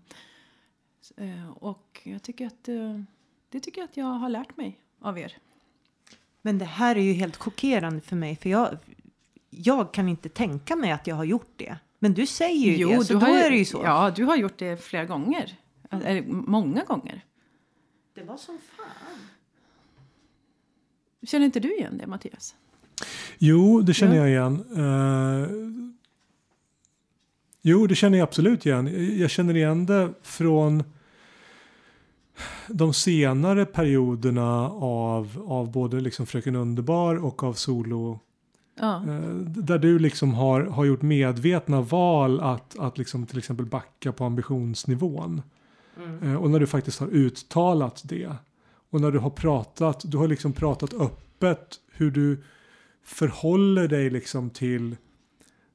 [1.17, 3.01] Eh, och jag tycker att eh,
[3.49, 5.37] det tycker jag att jag har lärt mig av er.
[6.43, 8.79] Men det här är ju helt chockerande för mig, för jag,
[9.51, 11.77] jag kan inte tänka mig att jag har gjort det.
[11.99, 13.83] Men du säger ju jo, det, så då har, är det ju så.
[13.85, 15.59] Ja, du har gjort det flera gånger.
[15.91, 17.25] Eller många gånger.
[18.15, 19.19] Det var som fan.
[21.23, 22.57] Känner inte du igen det, Mattias?
[23.39, 24.21] Jo, det känner ja.
[24.21, 24.65] jag igen.
[24.79, 25.96] Uh,
[27.67, 29.19] jo, det känner jag absolut igen.
[29.19, 30.85] Jag känner igen det från
[32.69, 38.21] de senare perioderna av, av både liksom Fröken Underbar och av Solo
[38.81, 38.97] Ja.
[38.97, 44.13] Eh, där du liksom har, har gjort medvetna val att, att liksom till exempel backa
[44.13, 45.43] på ambitionsnivån.
[45.97, 46.23] Mm.
[46.23, 48.33] Eh, och när du faktiskt har uttalat det.
[48.91, 52.43] Och när du har pratat, du har liksom pratat öppet hur du
[53.05, 54.97] förhåller dig liksom till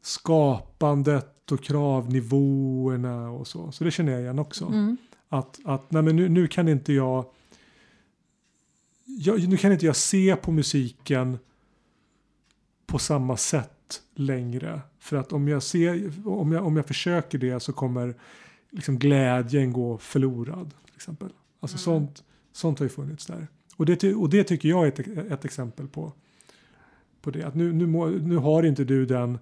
[0.02, 3.72] skapandet och kravnivåerna och så.
[3.72, 4.66] Så det känner jag igen också.
[4.66, 4.98] Mm.
[5.30, 7.26] Att, att nej men nu, nu kan inte jag,
[9.06, 11.38] jag, nu kan inte jag se på musiken
[12.86, 14.82] på samma sätt längre.
[15.00, 18.16] För att om jag, ser, om jag, om jag försöker det så kommer
[18.70, 20.74] liksom glädjen gå förlorad.
[20.86, 21.30] Till exempel.
[21.60, 21.84] Alltså mm.
[21.84, 23.48] sånt, sånt har ju funnits där.
[23.76, 26.14] Och det, och det tycker jag är ett, ett exempel på,
[27.22, 27.44] på det.
[27.44, 29.40] Att nu, nu, må, nu har inte du den,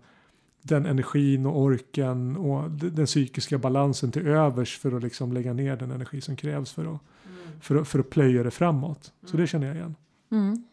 [0.62, 5.76] den energin och orken och den psykiska balansen till övers för att liksom lägga ner
[5.76, 7.62] den energi som krävs för att, mm.
[7.62, 9.14] för, att, för att plöja det framåt.
[9.26, 9.96] Så det känner jag igen.
[10.32, 10.64] Mm.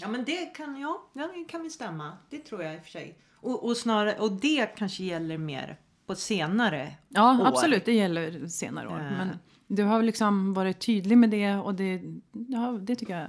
[0.00, 2.12] Ja men det kan, ja, ja, det kan väl stämma.
[2.30, 3.18] Det tror jag i och för sig.
[3.34, 7.40] Och, och, snarare, och det kanske gäller mer på senare ja, år.
[7.40, 8.98] Ja absolut, det gäller senare år.
[8.98, 9.18] Äh.
[9.18, 9.28] Men
[9.66, 13.28] du har liksom varit tydlig med det och det, ja, det tycker jag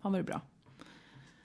[0.00, 0.40] har varit bra.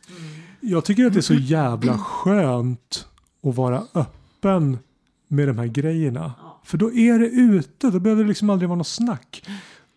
[0.10, 0.42] Mm.
[0.60, 3.08] Jag tycker att det är så jävla skönt
[3.48, 4.78] att vara öppen
[5.28, 6.34] med de här grejerna.
[6.42, 6.62] Ja.
[6.64, 9.48] För då är det ute, då behöver det liksom aldrig vara något snack.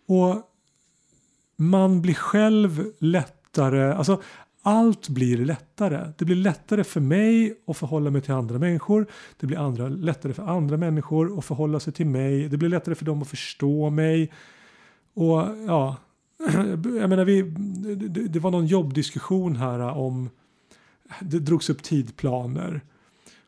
[0.07, 0.35] Och
[1.55, 4.21] man blir själv lätt lättare, alltså
[4.63, 6.11] allt blir lättare.
[6.17, 9.07] Det blir lättare för mig att förhålla mig till andra människor.
[9.39, 12.49] Det blir andra, lättare för andra människor att förhålla sig till mig.
[12.49, 14.31] Det blir lättare för dem att förstå mig.
[15.13, 15.97] Och ja,
[16.99, 17.41] jag menar vi,
[17.95, 20.29] det, det var någon jobbdiskussion här om,
[21.21, 22.81] det drogs upp tidplaner.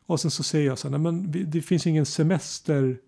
[0.06, 2.98] Och sen så säger jag så här, nej men det finns ingen semester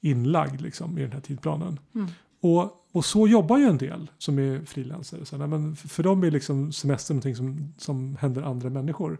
[0.00, 1.78] inlagd liksom i den här tidplanen.
[1.94, 2.08] Mm.
[2.40, 5.24] Och och så jobbar ju en del som är frilansare.
[5.24, 9.18] Så, men för, för dem är liksom semester någonting som, som händer andra människor.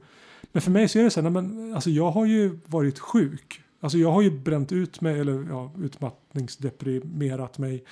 [0.53, 3.63] Men för mig så är det så här, men, alltså jag har ju varit sjuk.
[3.81, 7.85] Alltså jag har ju bränt ut mig, eller ja, utmattningsdeprimerat mig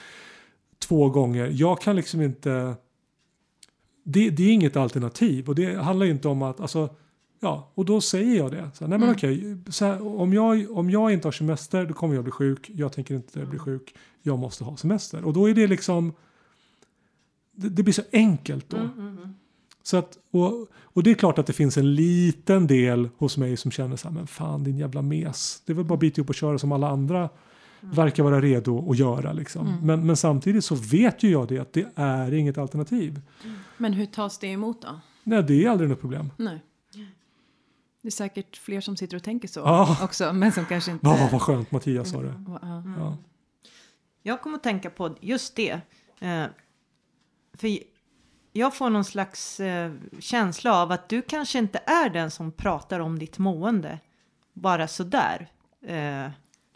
[0.79, 1.51] två gånger.
[1.53, 2.75] Jag kan liksom inte...
[4.03, 6.95] Det, det är inget alternativ och det handlar ju inte om att, alltså,
[7.41, 8.71] ja, och då säger jag det.
[8.75, 9.15] Så, nej men mm.
[9.15, 12.71] okej, så här, om, jag, om jag inte har semester då kommer jag bli sjuk.
[12.75, 15.25] Jag tänker inte bli sjuk jag måste ha semester.
[15.25, 16.13] Och då är det liksom,
[17.53, 18.77] det, det blir så enkelt då.
[18.77, 19.35] Mm, mm, mm.
[19.83, 23.57] Så att, och, och det är klart att det finns en liten del hos mig
[23.57, 25.63] som känner så här, men fan din jävla mes.
[25.67, 27.95] Det är väl bara att bita ihop och köra som alla andra mm.
[27.95, 29.33] verkar vara redo att göra.
[29.33, 29.67] Liksom.
[29.67, 29.87] Mm.
[29.87, 33.21] Men, men samtidigt så vet ju jag det att det är inget alternativ.
[33.77, 35.01] Men hur tas det emot då?
[35.23, 36.31] Nej, det är aldrig något problem.
[36.37, 36.61] Nej.
[38.07, 40.05] Det är säkert fler som sitter och tänker så ah.
[40.05, 41.07] också, men som kanske inte...
[41.07, 42.35] Ja, vad skönt Mattias sa det.
[42.99, 43.17] Ja.
[44.23, 45.81] Jag kommer att tänka på just det.
[46.21, 46.45] Eh,
[47.55, 47.79] för
[48.53, 53.01] jag får någon slags eh, känsla av att du kanske inte är den som pratar
[53.01, 53.99] om ditt mående
[54.53, 55.51] bara sådär
[55.87, 56.31] eh,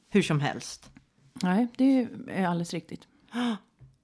[0.08, 0.90] hur som helst.
[1.42, 3.02] Nej, det är alldeles riktigt.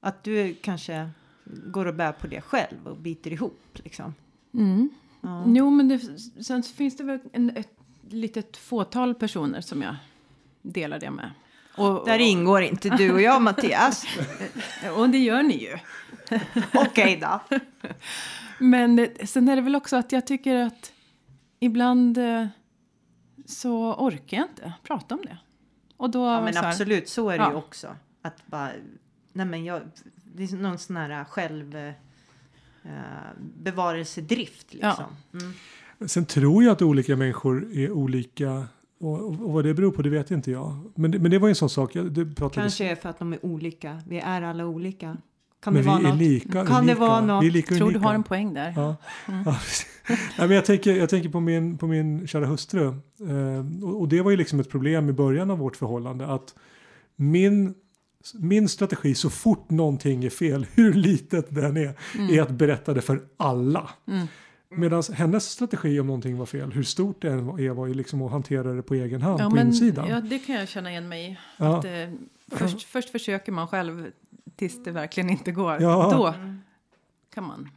[0.00, 1.10] Att du kanske
[1.44, 4.14] går och bär på det själv och biter ihop liksom.
[4.54, 4.90] Mm.
[5.26, 5.44] Ja.
[5.46, 6.00] Jo, men det,
[6.44, 7.72] sen finns det väl en, ett
[8.08, 9.96] litet fåtal personer som jag
[10.62, 11.30] delar det med.
[11.76, 14.06] Och, Där ingår inte du och jag, Mattias.
[14.96, 15.78] och det gör ni ju.
[16.74, 17.40] Okej då.
[18.58, 20.92] Men sen är det väl också att jag tycker att
[21.60, 22.46] ibland eh,
[23.46, 25.38] så orkar jag inte prata om det.
[25.96, 27.50] Och då ja, men så här, absolut, så är det ja.
[27.50, 27.96] ju också.
[28.22, 28.70] Att bara,
[29.32, 29.82] nej men jag,
[30.14, 31.92] det är någon sån här själv...
[32.86, 35.04] Eh, bevarelsedrift liksom.
[35.30, 35.38] Ja.
[35.40, 36.08] Mm.
[36.08, 38.66] Sen tror jag att olika människor är olika
[39.00, 40.92] och, och, vad det beror på det vet inte jag.
[40.94, 41.92] Men, men det var en sån sak.
[41.94, 42.54] Det pratades...
[42.54, 44.02] Kanske är för att de är olika.
[44.08, 45.16] Vi är alla olika.
[45.62, 46.18] Kan Men det vara något?
[46.18, 47.00] lika Kan det unika.
[47.00, 47.42] vara något?
[47.44, 48.06] Vi är lika Tror du unika.
[48.08, 48.72] har en poäng där.
[48.76, 48.96] Ja.
[49.26, 49.86] Ja, precis.
[50.08, 52.86] Nej, men jag, tänker, jag tänker på min, på min kära hustru.
[52.86, 56.26] Eh, och, och det var ju liksom ett problem i början av vårt förhållande.
[56.26, 56.54] Att
[57.16, 57.74] min,
[58.34, 61.94] min strategi så fort någonting är fel, hur litet den är,
[62.30, 63.90] är att berätta det för alla.
[64.06, 64.26] Mm.
[64.68, 68.22] Medan hennes strategi om någonting var fel, hur stort det än är, var ju liksom
[68.22, 70.08] att hantera det på egen hand, Ja, på men, insidan.
[70.08, 71.38] ja, det kan jag känna igen mig i.
[71.56, 71.78] Ja.
[71.78, 71.90] Att, eh,
[72.52, 74.06] först, först försöker man själv
[74.56, 75.82] tills det verkligen inte går.
[75.82, 76.10] Ja.
[76.12, 76.34] Då
[77.34, 77.68] kan man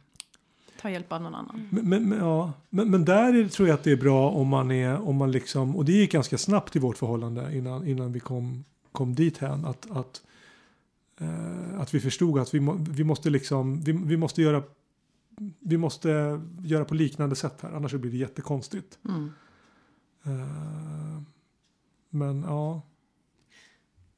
[0.80, 1.68] ta hjälp av någon annan.
[1.70, 2.52] Men, men, men, ja.
[2.70, 5.32] men, men där är, tror jag att det är bra om man är, om man
[5.32, 9.38] liksom, och det gick ganska snabbt i vårt förhållande innan, innan vi kom, kom dit
[9.38, 9.64] hän.
[9.64, 10.22] Att, att,
[11.78, 14.62] att vi förstod att vi, må, vi måste liksom, vi, vi måste göra
[15.60, 18.98] vi måste göra på liknande sätt här, annars så blir det jättekonstigt.
[19.08, 19.32] Mm.
[20.24, 21.22] Eh,
[22.10, 22.82] men ja,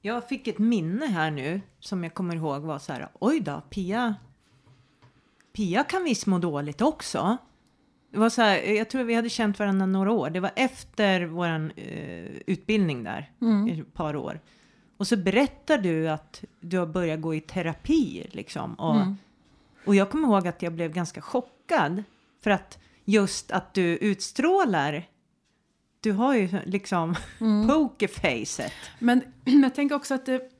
[0.01, 3.09] Jag fick ett minne här nu som jag kommer ihåg var så här.
[3.21, 4.15] Oj då, Pia.
[5.53, 7.37] Pia kan visst må dåligt också.
[8.11, 10.31] Det var så här, jag tror vi hade känt varandra några år.
[10.31, 13.81] Det var efter vår eh, utbildning där, Mm.
[13.81, 14.41] ett par år.
[15.03, 18.75] Och så berättar du att du har börjat gå i terapi liksom.
[18.75, 19.17] Och, Mm.
[19.87, 22.05] och jag kommer ihåg att jag blev ganska chockad.
[22.41, 25.09] För att just att du utstrålar.
[26.01, 27.69] Du har ju liksom Mm.
[27.69, 28.73] pokerfacet.
[28.99, 30.51] Men jag tänker också att det,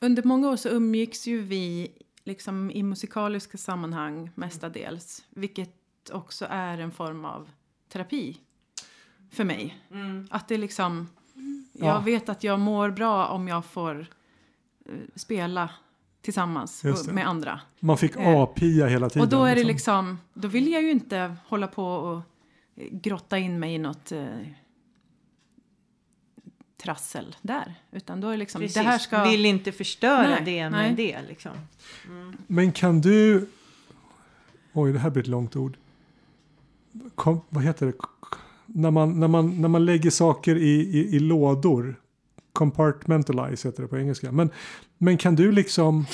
[0.00, 1.92] under många år så umgicks ju vi
[2.24, 5.24] liksom i musikaliska sammanhang mestadels.
[5.30, 7.50] Vilket också är en form av
[7.88, 8.36] terapi
[9.30, 9.78] för mig.
[10.30, 11.08] Att det liksom,
[11.78, 11.98] jag Ja.
[12.00, 14.06] vet att jag mår bra om jag får
[14.88, 15.70] eh, spela
[16.22, 17.60] tillsammans med andra.
[17.80, 19.22] man fick Eh, apia hela tiden.
[19.22, 22.16] Och då är det liksom, då vill jag ju inte hålla på och
[22.76, 24.26] eh, grotta in mig i något eh,
[26.82, 27.74] trassel där.
[27.90, 28.74] Utan då är det liksom, Precis.
[28.76, 29.24] det här ska...
[29.24, 30.94] Vill inte förstöra Nej, det med nej.
[30.94, 31.52] det liksom.
[32.46, 33.48] Men kan du...
[34.72, 35.76] Oj, det här blir ett långt ord.
[37.14, 37.92] Kom, vad heter det?
[38.66, 41.96] När man, när, man, när man lägger saker i, i, i lådor.
[42.52, 44.32] Compartmentalize heter det på engelska.
[44.32, 44.50] Men,
[44.98, 46.06] men kan du liksom...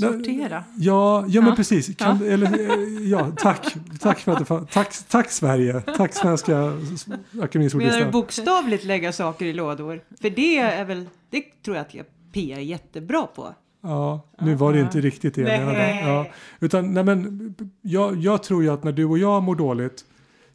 [0.00, 0.64] Sortera.
[0.76, 1.56] Ja, ja men Ja.
[1.56, 1.96] precis.
[1.96, 3.74] Kan, Eller, eh, ja, tack.
[4.00, 5.80] Tack, för att du, fa- tack, tack Sverige.
[5.80, 6.72] Tack Svenska
[7.42, 8.10] Akademins Menar du ordlista.
[8.10, 10.00] bokstavligt lägga saker i lådor?
[10.20, 13.54] För det är väl, det tror jag att jag Pia är jättebra på.
[13.82, 15.60] Ja, nu var det inte riktigt det jag Nej.
[15.60, 16.00] menade.
[16.12, 16.26] Ja.
[16.60, 20.04] Utan, nej men, jag, jag tror ju att när du och jag mår dåligt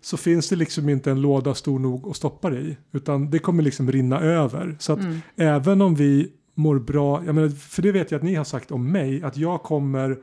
[0.02, 2.78] så finns det liksom inte en låda stor nog att stoppa det i.
[2.92, 4.76] Utan det kommer liksom rinna över.
[4.80, 5.20] Så att Mm.
[5.36, 8.72] även om vi mår bra, jag menar, för det vet jag att ni har sagt
[8.72, 10.18] om mig, att jag kommer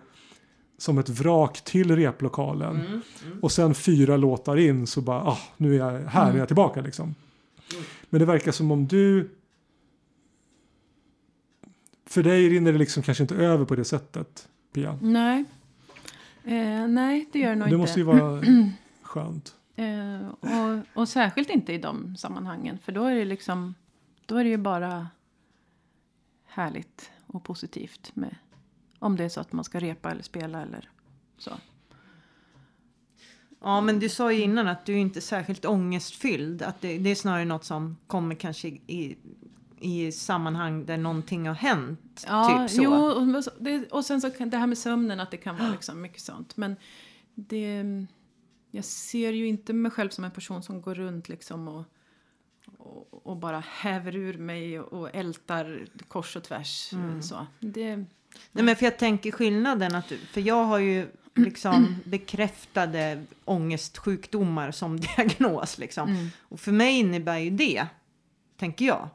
[0.79, 3.03] som ett vrak till replokalen.
[3.43, 6.81] Och sen fyra låtar in så bara, ah, nu är jag här, är jag tillbaka
[6.81, 7.15] liksom.
[8.11, 9.31] Men det verkar som om du
[12.07, 14.99] för dig rinner det liksom kanske inte över på det sättet, Pia.
[15.03, 15.45] Nej.
[16.45, 17.77] Eh, nej, det gör det nog Det inte.
[17.77, 18.43] måste ju vara
[19.03, 19.55] skönt.
[19.79, 22.79] Eh, och, och särskilt inte i de sammanhangen.
[22.79, 23.75] För då är det liksom,
[24.27, 25.09] då är det ju bara
[26.47, 28.35] härligt och positivt med
[28.99, 30.91] om det är så att man ska repa eller spela eller
[31.39, 31.51] så.
[33.61, 36.63] Ja, men du sa ju innan att du är inte särskilt ångestfylld.
[36.63, 39.17] Att det, det är snarare något som kommer kanske i,
[39.81, 42.01] i sammanhang där någonting har hänt.
[42.15, 42.83] typ så.
[42.83, 45.71] jo, och, det, och sen så kan det här med sömnen att det kan vara
[45.73, 46.57] liksom mycket sånt.
[46.57, 46.77] Men
[47.35, 47.85] det,
[48.71, 51.85] jag ser ju inte mig själv som en person som går runt liksom och,
[52.79, 56.95] och, och bara häver ur mig och, ältar kors och tvärs.
[57.21, 57.47] Så.
[57.61, 58.05] Det,
[58.53, 65.01] Nej, men för jag tänker skillnaden att, för jag har ju liksom bekräftade ångestsjukdomar som
[65.17, 66.09] diagnos liksom.
[66.09, 66.29] Mm.
[66.41, 67.87] Och för mig innebär ju det,
[68.57, 69.09] tänker jag,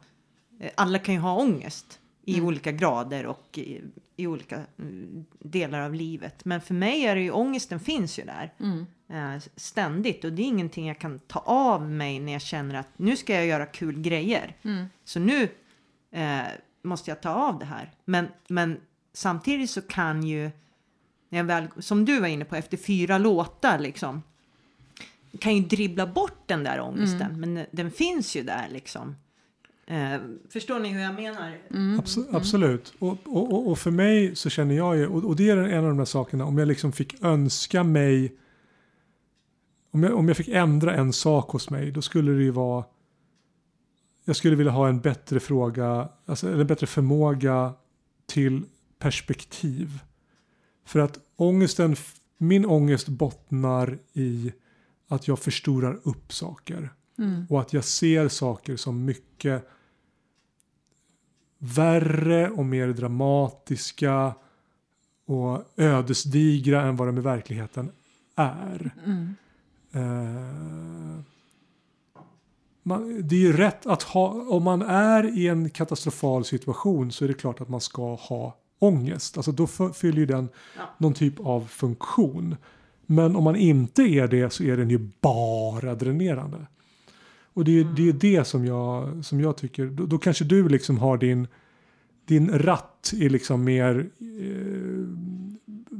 [0.59, 2.45] eh, alla kan ju ha ångest i Mm.
[2.45, 3.81] olika grader och i,
[4.15, 6.45] i olika mm, delar av livet.
[6.45, 8.85] Men för mig är det ju ångesten finns ju där mm.
[9.13, 12.87] Eh, ständigt och det är ingenting jag kan ta av mig när jag känner att
[12.97, 14.55] nu ska jag göra kul grejer.
[14.63, 14.85] Mm.
[15.03, 15.47] Så nu
[16.11, 16.41] eh,
[16.81, 17.91] måste jag ta av det här.
[18.05, 18.77] Men, men
[19.13, 20.51] samtidigt så kan ju,
[21.29, 24.21] när jag väl, som du var inne på, efter fyra låtar liksom,
[25.39, 27.39] kan ju dribbla bort den där ångesten.
[27.39, 29.15] Men den- den finns ju där liksom.
[29.87, 30.15] Eh,
[30.49, 31.57] förstår ni hur jag menar?
[31.69, 32.93] Abs- Absolut.
[32.99, 35.83] Och, och, och- och för mig så känner jag ju, och, och det är en
[35.83, 38.33] av de här sakerna, om jag liksom fick önska mig,
[39.93, 42.85] om jag, om jag fick ändra en sak hos mig, då skulle det ju vara,
[44.25, 47.73] jag skulle vilja ha en bättre fråga, alltså, eller en bättre förmåga
[48.25, 48.65] till
[48.99, 49.99] perspektiv.
[50.85, 51.95] För att ångesten,
[52.37, 54.53] min ångest bottnar i
[55.07, 56.93] att jag förstorar upp saker.
[57.17, 57.45] Mm.
[57.49, 59.69] Och att jag ser saker som mycket
[61.57, 64.35] värre och mer dramatiska
[65.25, 67.91] och ödesdigra än vad de i verkligheten
[68.35, 68.95] är.
[69.05, 69.35] Mm.
[69.93, 71.19] Eh,
[72.83, 77.23] man, det är ju rätt att ha, om man är i en katastrofal situation så
[77.23, 79.37] är det klart att man ska ha ångest.
[79.37, 80.81] Alltså då fyller ju den Ja.
[80.97, 82.55] någon typ av funktion.
[83.05, 86.57] Men om man inte är det så är den ju bara dränerande.
[87.53, 90.43] Och det är ju det, är det som, jag, som jag tycker, då, då kanske
[90.45, 91.47] du liksom har din,
[92.25, 95.07] din ratt är liksom mer eh,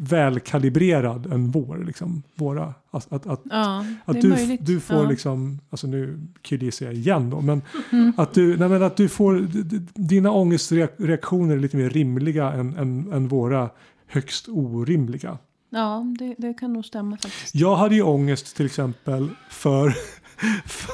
[0.09, 1.83] välkalibrerad än vår.
[1.85, 2.73] Liksom, våra.
[2.91, 4.65] Att, att, att, Ja, att du, möjligt.
[4.65, 5.09] du får ja.
[5.09, 8.13] liksom, alltså nu killgissar jag igen då, men Mm.
[8.17, 9.47] att du, nej men att du får,
[9.93, 13.69] dina ångestreaktioner är lite mer rimliga än, än, än våra
[14.07, 15.37] högst orimliga.
[15.69, 17.55] Ja, det, det kan nog stämma faktiskt.
[17.55, 19.89] Jag hade ju ångest till exempel för,
[20.65, 20.93] för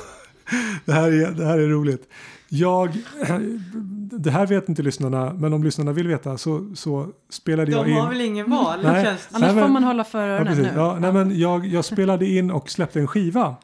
[0.86, 2.10] det, här är, det här är roligt.
[2.50, 2.90] Jag,
[4.12, 7.92] det här vet inte lyssnarna, men om lyssnarna vill veta så, så spelade jag De
[7.92, 7.98] in.
[7.98, 8.80] har väl ingen val?
[8.84, 9.06] Nej.
[9.06, 10.72] känns det Annars Nej, men- får man hålla för Ja, öronen precis.
[10.74, 10.80] nu.
[10.80, 13.56] Ja, nej, men jag, jag spelade in och släppte en skiva.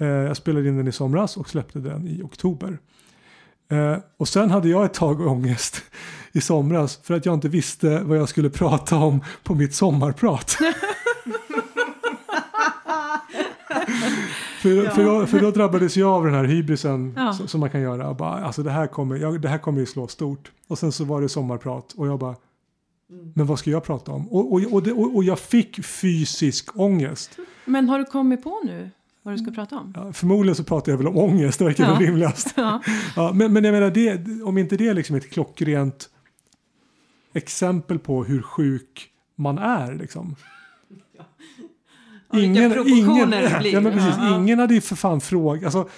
[0.00, 2.78] Eh, jag spelade in den i somras och släppte den i oktober.
[3.70, 5.82] Eh, och sen hade jag ett tag ångest
[6.32, 10.56] i somras för att jag inte visste vad jag skulle prata om på mitt sommarprat.
[14.68, 17.32] för, för, då, för då drabbades jag av den här hybrisen Ja.
[17.32, 18.14] som, som man kan göra.
[18.14, 20.52] Bara, alltså det, här kommer, jag, det här kommer ju slå stort.
[20.68, 22.36] Och sen så var det sommarprat och jag bara
[23.34, 24.28] men vad ska jag prata om?
[24.28, 27.38] Och, och, och, det, och, och jag fick fysisk ångest.
[27.64, 28.90] Men har du kommit på nu
[29.22, 29.92] vad du ska prata om?
[29.96, 31.90] Ja, förmodligen så pratar jag väl om ångest, det verkar Ja.
[31.94, 32.52] väl rimligast.
[32.56, 32.82] Ja.
[33.16, 36.08] Ja, men, men jag menar, det, om inte det är liksom ett klockrent
[37.32, 39.94] exempel på hur sjuk man är.
[39.94, 40.36] Liksom.
[41.18, 41.24] Ja,
[42.32, 43.72] det blir.
[43.72, 44.36] ja, men precis, Ja.
[44.36, 45.64] ingen hade ju för fan frågat.
[45.64, 45.88] Alltså,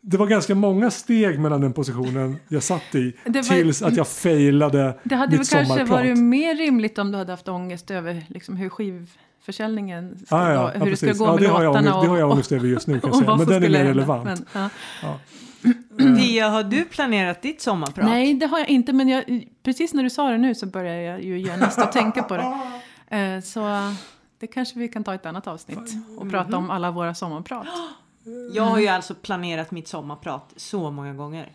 [0.00, 3.96] det var ganska många steg mellan den positionen jag satt i Det var- tills att
[3.96, 5.88] jag failade Det hade väl mitt kanske sommarprat.
[5.88, 10.62] varit mer rimligt om du hade haft ångest över liksom, hur skivförsäljningen ska Ja, ja,
[10.62, 12.18] gå, ja, hur det ska gå ja, med det har jag låtarna ångest, det har
[12.18, 13.36] jag ångest över just nu kan jag säga.
[13.36, 14.24] Men den är mer relevant.
[14.24, 14.68] Men, ja.
[15.02, 15.18] Ja.
[16.18, 18.06] Pia, har du planerat ditt sommarprat?
[18.06, 18.92] Nej, det har jag inte.
[18.92, 22.22] Men jag, precis när du sa det nu så börjar jag ju genast att tänka
[22.22, 22.58] på det.
[23.16, 23.60] Eh, så
[24.40, 25.78] det kanske vi kan ta ett annat avsnitt
[26.18, 27.66] och prata om alla våra sommarprat.
[28.54, 31.52] Jag har ju alltså planerat mitt sommarprat så många gånger.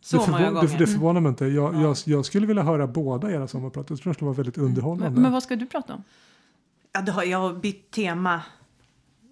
[0.00, 0.68] Så det, många gånger.
[0.68, 1.46] det, det förvånar mig inte.
[1.46, 3.90] Jag, jag, jag skulle vilja höra båda era sommarprat.
[3.90, 5.10] Jag tror det skulle vara väldigt underhållande.
[5.10, 6.04] Men, men vad ska du prata om?
[6.92, 8.42] Ja, har, jag har bytt tema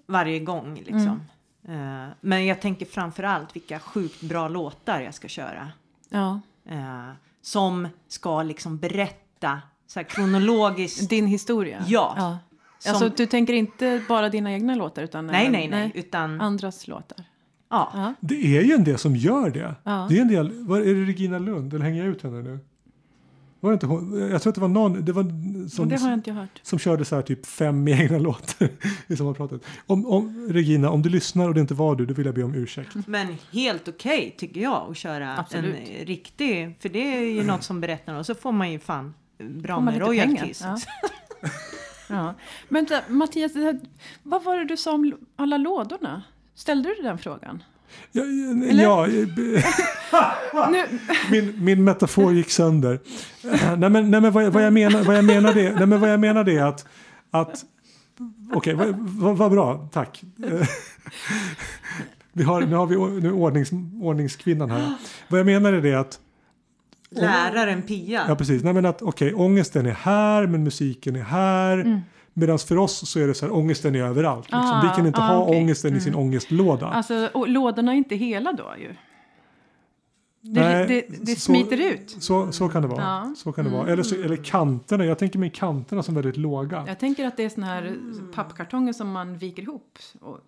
[0.06, 1.20] varje gång liksom.
[1.68, 2.04] Mm.
[2.04, 5.68] Eh, men jag tänker framför allt vilka sjukt bra låtar jag ska köra.
[6.08, 7.10] Ja, Eh,
[7.42, 11.10] som ska liksom berätta så här kronologiskt.
[11.10, 11.84] din historia?
[11.86, 12.14] Ja.
[12.16, 12.38] ja.
[12.82, 16.88] Som- Alltså, du tänker inte bara dina egna låtar utan nej, nej, nej, utan andras
[16.88, 17.24] låtar?
[17.70, 18.14] ja.
[18.20, 19.74] Det är ju en del som gör det.
[19.84, 20.06] Ja.
[20.10, 20.64] Det är en del.
[20.64, 21.74] Var, är det Regina Lund?
[21.74, 22.58] Eller hänger jag ut henne nu?
[23.60, 24.28] Var det inte hon?
[24.30, 25.04] Jag tror att det var någon.
[25.04, 25.22] Det var
[25.68, 26.60] som, det har jag inte hört.
[26.62, 28.68] som körde så här typ fem egna låtar
[29.06, 29.62] i sommarpratet.
[29.86, 32.42] Om, om, Regina, om du lyssnar och det inte var du, då vill jag be
[32.42, 32.96] om ursäkt.
[33.06, 35.74] Men helt okej tycker jag att köra Absolut.
[36.00, 39.14] en riktig, för det är ju något som berättar och så får man ju fan
[39.38, 40.62] bra med royalties.
[42.10, 42.34] Ja.
[42.68, 43.52] Men Mattias,
[44.22, 46.22] vad var det du sa om alla lådorna?
[46.54, 47.62] Ställde du den frågan?
[48.12, 49.06] Ja,
[50.52, 50.86] ja,
[51.30, 52.98] min, min metafor gick sönder.
[53.76, 56.00] nej men, nej, men vad, jag- vad jag menar, vad jag menar det, nej, men
[56.00, 56.86] vad jag menar det är att,
[57.30, 57.64] att
[58.54, 60.22] okej, vad, vad, vad bra, tack.
[62.32, 63.70] Vi har, nu har vi nu ordnings,
[64.02, 64.92] ordningskvinnan här.
[65.28, 66.20] Vad jag menar är det att
[67.10, 68.24] Läraren Pia.
[68.28, 68.64] Ja, precis.
[68.64, 71.78] Nej, men att okej, ångesten är här, men musiken är här.
[71.78, 72.00] Mm.
[72.34, 74.44] Medan för oss så är det så här, ångesten är överallt.
[74.44, 74.60] Liksom.
[74.60, 75.60] Ah, Vi kan inte ah, ha okej.
[75.62, 76.86] ångesten i sin ångestlåda.
[76.86, 78.94] alltså, och lådorna är inte hela då ju.
[80.42, 82.16] Det, Nej, det, det så- smiter ut.
[82.20, 83.02] Så, så kan det vara.
[83.02, 83.34] Ja.
[83.36, 83.88] Så kan det vara.
[83.92, 86.84] Eller, så, eller kanterna, jag tänker mig kanterna som väldigt låga.
[86.86, 87.96] Jag tänker att det är såna här
[88.34, 90.38] pappkartonger som man viker ihop och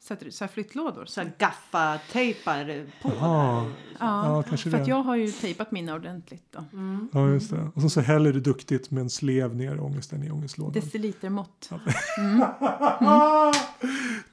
[0.00, 1.04] sätter så här flyttlådor.
[1.06, 3.12] Så här gaffatejpar på.
[3.20, 3.66] Ja,
[3.98, 6.64] Ja, kanske för jag har ju tejpat mina ordentligt då.
[7.12, 7.70] Ja, just det.
[7.74, 10.72] Och så, så häller du duktigt med en slev ner ångesten i ångestlådan.
[10.72, 11.70] Decilitermått.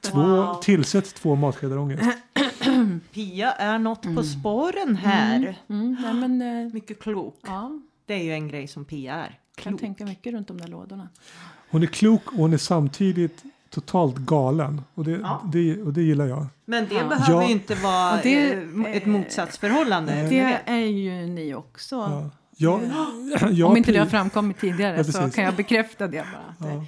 [0.00, 0.60] Två, Wow.
[0.62, 2.02] Tillsätt två matskedar ångest.
[3.12, 5.56] Pia är något på spåren här.
[5.68, 7.38] Mm, nej, men, eh, Mycket klok.
[7.46, 9.38] ja, Det är ju en grej som Pia är.
[9.56, 9.80] kan Klok.
[9.80, 11.08] tänka mycket runt de där lådorna.
[11.70, 14.82] Hon är klok och hon är samtidigt totalt galen.
[14.94, 15.42] Och det, Ja.
[15.52, 16.46] det, och det gillar jag.
[16.64, 17.08] Men det Ja.
[17.08, 17.44] behöver Ja.
[17.46, 20.14] ju inte vara det- eh, ett motsatsförhållande.
[20.14, 20.28] Nej.
[20.30, 21.94] Det är ju ni också.
[21.96, 22.30] Ja.
[22.60, 22.80] Jag,
[23.52, 26.24] jag, Om inte det har framkommit tidigare Ja, så kan jag bekräfta det
[26.60, 26.84] bara.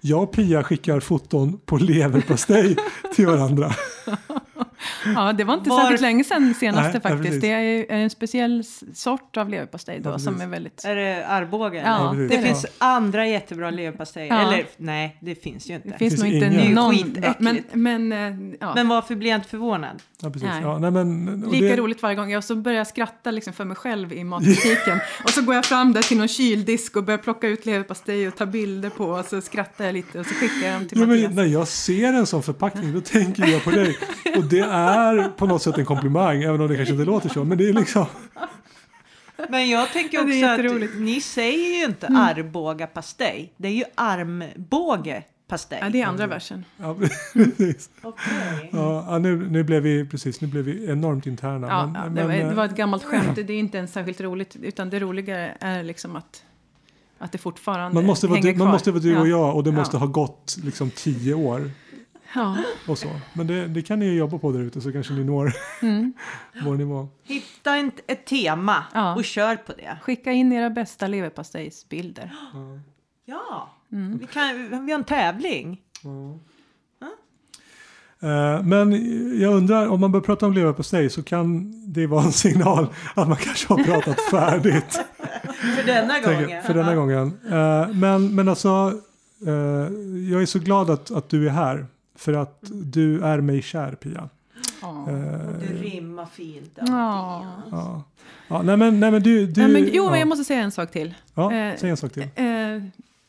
[0.00, 2.76] Jag och Pia skickar foton på leverpastej
[3.14, 3.72] till varandra.
[5.14, 7.40] Ja, det var inte Var- särskilt länge sedan senaste Nej, faktiskt.
[7.40, 7.60] det är
[7.92, 8.64] är en speciell
[8.94, 10.84] sort av leverpastej då Ja, som är väldigt...
[10.84, 11.82] Är det Arboga?
[11.82, 12.68] Ja, det det är finns det.
[12.78, 14.34] andra jättebra leverpastejer.
[14.34, 14.40] Ja.
[14.40, 15.88] Eller nej, det finns ju inte.
[15.88, 16.94] Det finns finns nog inte någon...
[16.94, 17.38] Skitäckligt.
[17.74, 18.12] Men, men,
[18.52, 18.72] eh, ja.
[18.74, 20.02] Men varför blir jag inte förvånad?
[20.22, 20.48] Ja, precis.
[20.48, 20.62] Nej.
[20.62, 22.36] Ja, nej, men, Lika det, roligt varje gång.
[22.36, 24.98] Och så börjar jag skratta liksom för mig själv i matbutiken.
[25.24, 28.36] och så går jag fram där till någon kyldisk och börjar plocka ut leverpastej och
[28.36, 29.04] ta bilder på.
[29.04, 31.34] Och så skrattar jag lite och så skickar jag dem till Ja, men Mattias.
[31.34, 33.98] när jag ser en sån förpackning då tänker jag på dig.
[34.36, 37.44] Och det är på något sätt en komplimang, även om det kanske inte låter så.
[37.44, 38.06] Men det är liksom...
[39.48, 43.52] Men jag tänker Ja, det är också att ni säger ju inte Arboga pastej.
[43.56, 45.78] Det är ju armbåge pastej.
[45.82, 46.64] Ja, det är andra versen.
[46.76, 46.96] Ja,
[47.32, 47.90] precis.
[48.02, 48.70] Okej.
[48.72, 51.66] Ja, nu, nu, blev vi, precis, nu blev vi enormt interna.
[51.68, 53.36] Ja, men, ja, det, men, var, det eh, var ett gammalt skämt.
[53.36, 54.56] Det är inte ens särskilt roligt.
[54.62, 56.42] Utan det roliga är liksom att,
[57.18, 58.72] att det fortfarande man måste, vara hänger du, man kvar.
[58.72, 59.30] måste vara du och Ja.
[59.30, 59.76] jag och det Ja.
[59.76, 61.70] måste ha gått liksom tio år
[62.34, 62.56] Ja.
[62.88, 63.08] och så.
[63.32, 65.52] Men det, det kan ni ju jobba på där ute så kanske ni når
[65.82, 66.12] Mm.
[66.64, 67.08] vår nivå.
[67.24, 69.14] Hitta en, ett tema Ja.
[69.14, 69.98] och kör på det.
[70.02, 72.32] Skicka in era bästa leverpastejsbilder.
[73.24, 74.18] Ja, Mm.
[74.18, 75.80] vi, kan, vi har en tävling.
[78.22, 78.92] Eh, Men
[79.40, 83.28] jag undrar, om man börjar prata om leverpastej så kan det vara en signal att
[83.28, 85.00] man kanske har pratat färdigt.
[85.76, 87.38] För denna tänker jag, för denna gången.
[87.50, 88.92] Eh, Men, men alltså,
[89.46, 89.52] eh,
[90.30, 91.86] jag är så glad att, att du är här.
[92.20, 94.28] För att du är mig kär Pia.
[94.82, 95.06] Ja.
[95.10, 96.78] Eh, Du rimmar fint.
[96.86, 97.46] Ja.
[97.70, 98.02] Ja.
[98.48, 99.46] Ja, nej men, nej men du...
[99.46, 100.10] du Nej, men, jo, ja.
[100.10, 101.14] men jag måste säga en sak till.
[101.34, 102.22] ja, eh, säg en sak till.
[102.22, 102.82] Eh,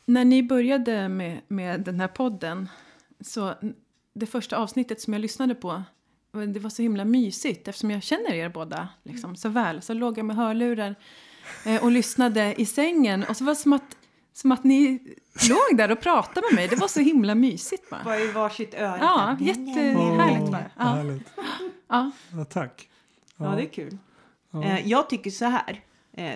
[0.05, 2.69] när ni började med, med den här podden,
[3.21, 3.53] så
[4.13, 5.83] det första avsnittet som jag lyssnade på,
[6.53, 9.81] det var så himla mysigt eftersom jag känner er båda liksom, så väl.
[9.81, 10.95] Så låg jag med hörlurar
[11.65, 13.95] eh, och lyssnade i sängen och så var det som att,
[14.33, 14.99] som att ni
[15.49, 16.67] låg där och pratade med mig.
[16.67, 18.03] Det var så himla mysigt bara.
[18.03, 18.97] Bara i varsitt öra.
[19.01, 21.27] Ja, jättehärligt var vad Ja, härligt.
[21.87, 22.11] ja.
[22.33, 22.89] Ja, tack.
[23.37, 23.97] Ja, det är kul.
[24.51, 24.63] Ja.
[24.63, 25.81] Eh, jag tycker så här.
[26.13, 26.33] Eh,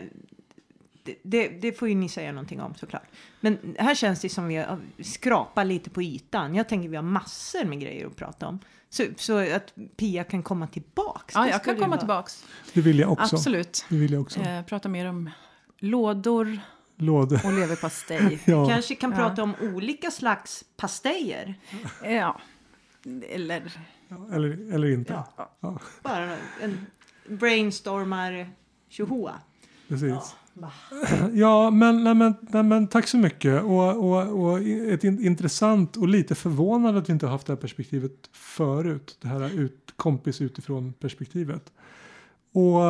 [1.03, 3.03] det, det, det får ju ni säga någonting om såklart.
[3.39, 6.55] Men här känns det som vi har skrapat lite på ytan.
[6.55, 8.59] Jag tänker vi har massor med grejer att prata om.
[8.89, 11.35] Så, så att Pia kan komma tillbaks.
[11.35, 12.45] ja jag kan komma vara- tillbaks.
[12.73, 13.35] Det vill jag också.
[13.35, 13.85] Absolut.
[13.89, 14.39] Det vill jag också.
[14.39, 15.29] Eh, prata mer om
[15.79, 16.59] lådor
[16.97, 17.41] Låde.
[17.45, 18.39] och leverpastej.
[18.45, 18.67] Ja.
[18.69, 19.17] Kanske kan Ja.
[19.17, 21.55] prata om olika slags pastejer.
[22.03, 22.41] Ja,
[23.29, 23.71] eller...
[24.31, 25.13] Eller, eller inte.
[25.37, 25.49] Ja.
[25.59, 25.79] Ja.
[26.03, 26.85] Bara en
[27.29, 28.49] brainstormar
[28.89, 29.33] tjohoa.
[29.87, 30.09] Precis.
[30.09, 30.31] Ja.
[31.33, 33.63] Ja, men, nej, men, nej, men tack så mycket.
[33.63, 37.53] Och, och, och ett in, intressant och lite förvånande att vi inte har haft det
[37.53, 39.17] här perspektivet förut.
[39.21, 41.73] Det här ut, kompis utifrån perspektivet.
[42.53, 42.81] Och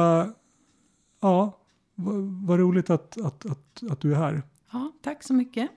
[1.22, 1.58] ja,
[1.96, 2.16] vad,
[2.48, 4.42] vad roligt att, att, att, att du är här.
[4.72, 5.70] Ja, tack så mycket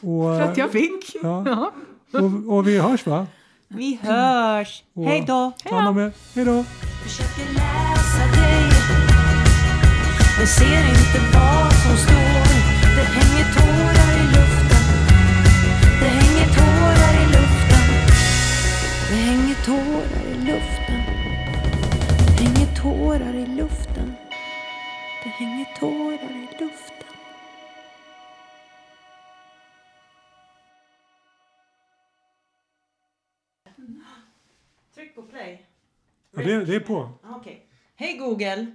[0.00, 1.16] Och, för att jag fick.
[1.22, 1.44] ja,
[2.12, 2.20] Ja.
[2.20, 3.26] och, och vi hörs va?
[3.68, 4.84] Vi hörs!
[4.94, 5.52] Och- Hej då!
[5.64, 6.12] Ta hand om er.
[6.34, 6.64] Hej då!
[7.02, 8.70] Försöker läsa dig
[10.38, 12.46] Men ser inte vad som står
[12.96, 14.84] Det hänger tårar i luften
[16.00, 17.84] Det hänger tårar i luften
[19.10, 21.00] Det hänger tårar i luften
[22.36, 24.12] Det hänger tårar i luften
[25.26, 27.06] Det hänger tårar i luften
[34.94, 35.66] Tryck på play.
[36.30, 37.10] Ja, det, det är på.
[37.22, 37.66] Okej.
[37.94, 38.66] Hej Google!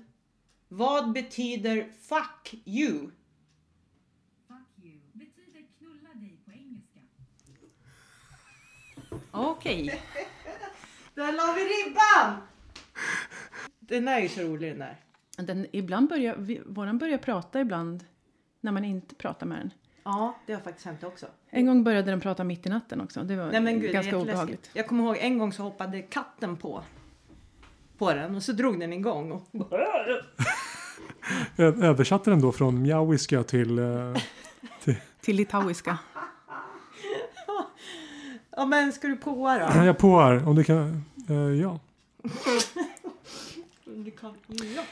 [0.67, 3.11] Vad betyder fuck you?
[4.47, 6.99] Fuck you betyder knulla dig på engelska.
[9.31, 9.85] Okej.
[11.13, 12.41] Där la vi ribban!
[13.79, 15.10] Den är ju så rolig den där.
[15.41, 18.03] Den, ibland börjar, vi, våran börjar prata ibland
[18.61, 19.71] när man inte pratar med den.
[20.03, 21.25] Ja, det har faktiskt hänt också.
[21.49, 23.23] En gång började den prata mitt i natten också.
[23.23, 24.31] Det var Nej men gud, det ganska jätteläskigt.
[24.31, 24.69] obehagligt.
[24.73, 26.83] Jag kommer ihåg en gång så hoppade katten på
[27.97, 29.31] på den och så drog den igång.
[29.31, 29.47] Och...
[31.57, 33.79] Översatte den då från mjauiska till...
[33.79, 35.97] eh, Till litauiska.
[38.57, 39.65] Ja men ska du påa då?
[39.85, 41.03] jag på här, om du kan...
[41.29, 41.79] eh, ja.
[43.85, 44.35] Du kan...
[44.75, 44.83] ja.